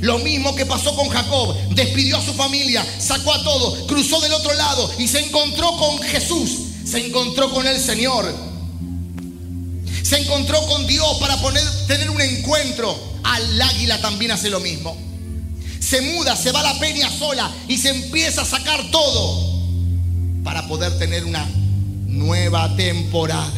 [0.00, 4.32] Lo mismo que pasó con Jacob, despidió a su familia, sacó a todos, cruzó del
[4.32, 8.49] otro lado y se encontró con Jesús se encontró con el Señor.
[10.10, 12.98] Se encontró con Dios para poner, tener un encuentro.
[13.22, 14.96] Al águila también hace lo mismo.
[15.78, 19.62] Se muda, se va a la peña sola y se empieza a sacar todo
[20.42, 21.48] para poder tener una
[22.08, 23.52] nueva temporada.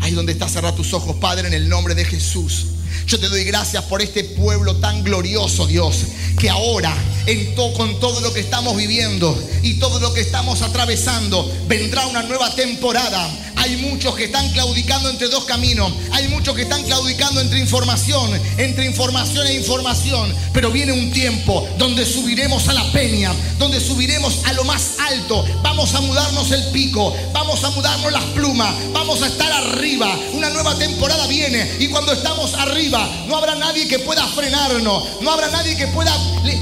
[0.00, 2.66] Ahí donde está, cerrar tus ojos, Padre, en el nombre de Jesús.
[3.06, 5.96] Yo te doy gracias por este pueblo tan glorioso, Dios,
[6.38, 6.94] que ahora,
[7.26, 12.22] en con todo lo que estamos viviendo y todo lo que estamos atravesando, vendrá una
[12.22, 13.30] nueva temporada
[13.62, 15.92] hay muchos que están claudicando entre dos caminos.
[16.10, 18.28] Hay muchos que están claudicando entre información,
[18.58, 20.34] entre información e información.
[20.52, 25.44] Pero viene un tiempo donde subiremos a la peña, donde subiremos a lo más alto.
[25.62, 30.12] Vamos a mudarnos el pico, vamos a mudarnos las plumas, vamos a estar arriba.
[30.32, 35.30] Una nueva temporada viene y cuando estamos arriba no habrá nadie que pueda frenarnos, no
[35.30, 36.12] habrá nadie que pueda,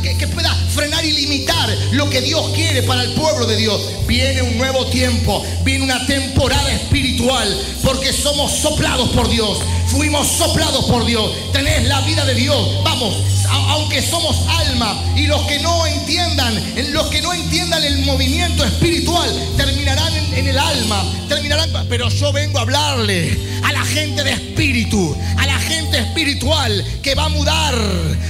[0.03, 3.81] que, pueda frenar y limitar lo que Dios quiere para el pueblo de Dios.
[4.07, 7.49] Viene un nuevo tiempo, viene una temporada espiritual,
[7.83, 13.15] porque somos soplados por Dios, fuimos soplados por Dios, tenés la vida de Dios, vamos,
[13.69, 16.55] aunque somos alma y los que no entiendan,
[16.93, 22.59] los que no entiendan el movimiento espiritual, terminarán en, el alma, terminarán, pero yo vengo
[22.59, 25.17] a hablarle a la gente de espíritu,
[25.71, 27.75] gente espiritual que va a mudar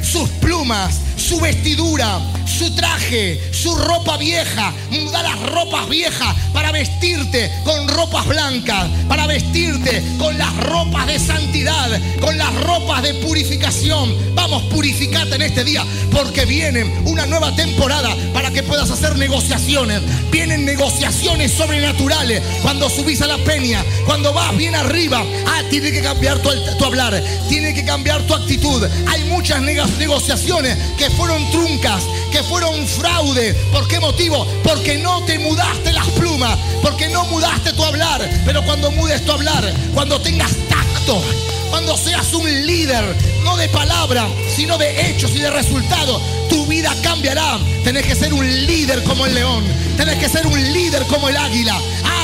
[0.03, 7.51] sus plumas, su vestidura, su traje, su ropa vieja, mudar las ropas viejas para vestirte
[7.65, 14.15] con ropas blancas, para vestirte con las ropas de santidad, con las ropas de purificación.
[14.35, 20.03] Vamos, purificate en este día, porque viene una nueva temporada para que puedas hacer negociaciones.
[20.31, 25.25] Vienen negociaciones sobrenaturales cuando subís a la peña, cuando vas bien arriba.
[25.47, 28.87] Ah, tiene que cambiar tu, tu hablar, tiene que cambiar tu actitud.
[29.09, 33.55] Hay muchas negociaciones que fueron truncas, que fueron fraude.
[33.73, 34.47] ¿Por qué motivo?
[34.63, 38.29] Porque no te mudaste las plumas, porque no mudaste tu hablar.
[38.45, 41.23] Pero cuando mudes tu hablar, cuando tengas tacto,
[41.71, 43.05] cuando seas un líder,
[43.45, 47.59] no de palabra, sino de hechos y de resultados, tu vida cambiará.
[47.85, 49.65] Tenés que ser un líder como el león.
[49.97, 51.79] Tenés que ser un líder como el águila.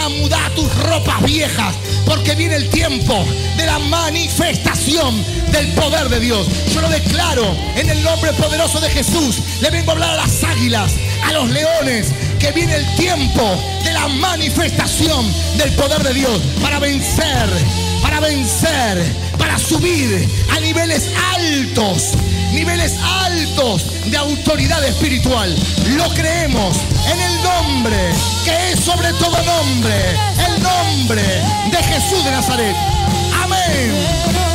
[0.09, 3.25] Mudar tus ropas viejas, porque viene el tiempo
[3.57, 6.47] de la manifestación del poder de Dios.
[6.73, 7.45] Yo lo declaro
[7.75, 9.41] en el nombre poderoso de Jesús.
[9.61, 10.93] Le vengo a hablar a las águilas,
[11.25, 15.27] a los leones, que viene el tiempo de la manifestación
[15.57, 17.49] del poder de Dios para vencer,
[18.01, 19.05] para vencer,
[19.39, 22.13] para subir a niveles altos
[22.53, 25.55] niveles altos de autoridad espiritual.
[25.97, 26.79] Lo creemos
[27.13, 27.43] en el
[27.89, 29.95] que es sobre todo nombre,
[30.49, 31.23] el nombre
[31.71, 32.75] de Jesús de Nazaret.
[33.45, 34.46] Amén.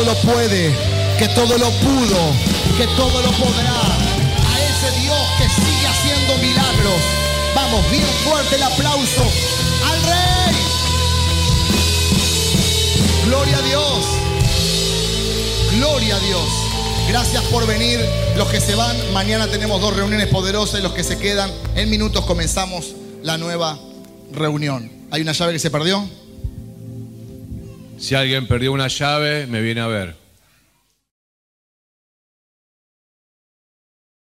[0.00, 0.74] Todo lo puede,
[1.18, 2.32] que todo lo pudo,
[2.78, 3.80] que todo lo podrá.
[4.48, 7.00] A ese Dios que sigue haciendo milagros.
[7.54, 9.22] Vamos, bien fuerte el aplauso
[9.90, 10.56] al Rey.
[13.26, 14.04] Gloria a Dios.
[15.76, 16.48] Gloria a Dios.
[17.08, 18.00] Gracias por venir.
[18.38, 21.90] Los que se van, mañana tenemos dos reuniones poderosas y los que se quedan, en
[21.90, 23.78] minutos comenzamos la nueva
[24.32, 24.90] reunión.
[25.10, 26.08] ¿Hay una llave que se perdió?
[28.00, 30.19] Si alguien perdió una llave, me viene a ver.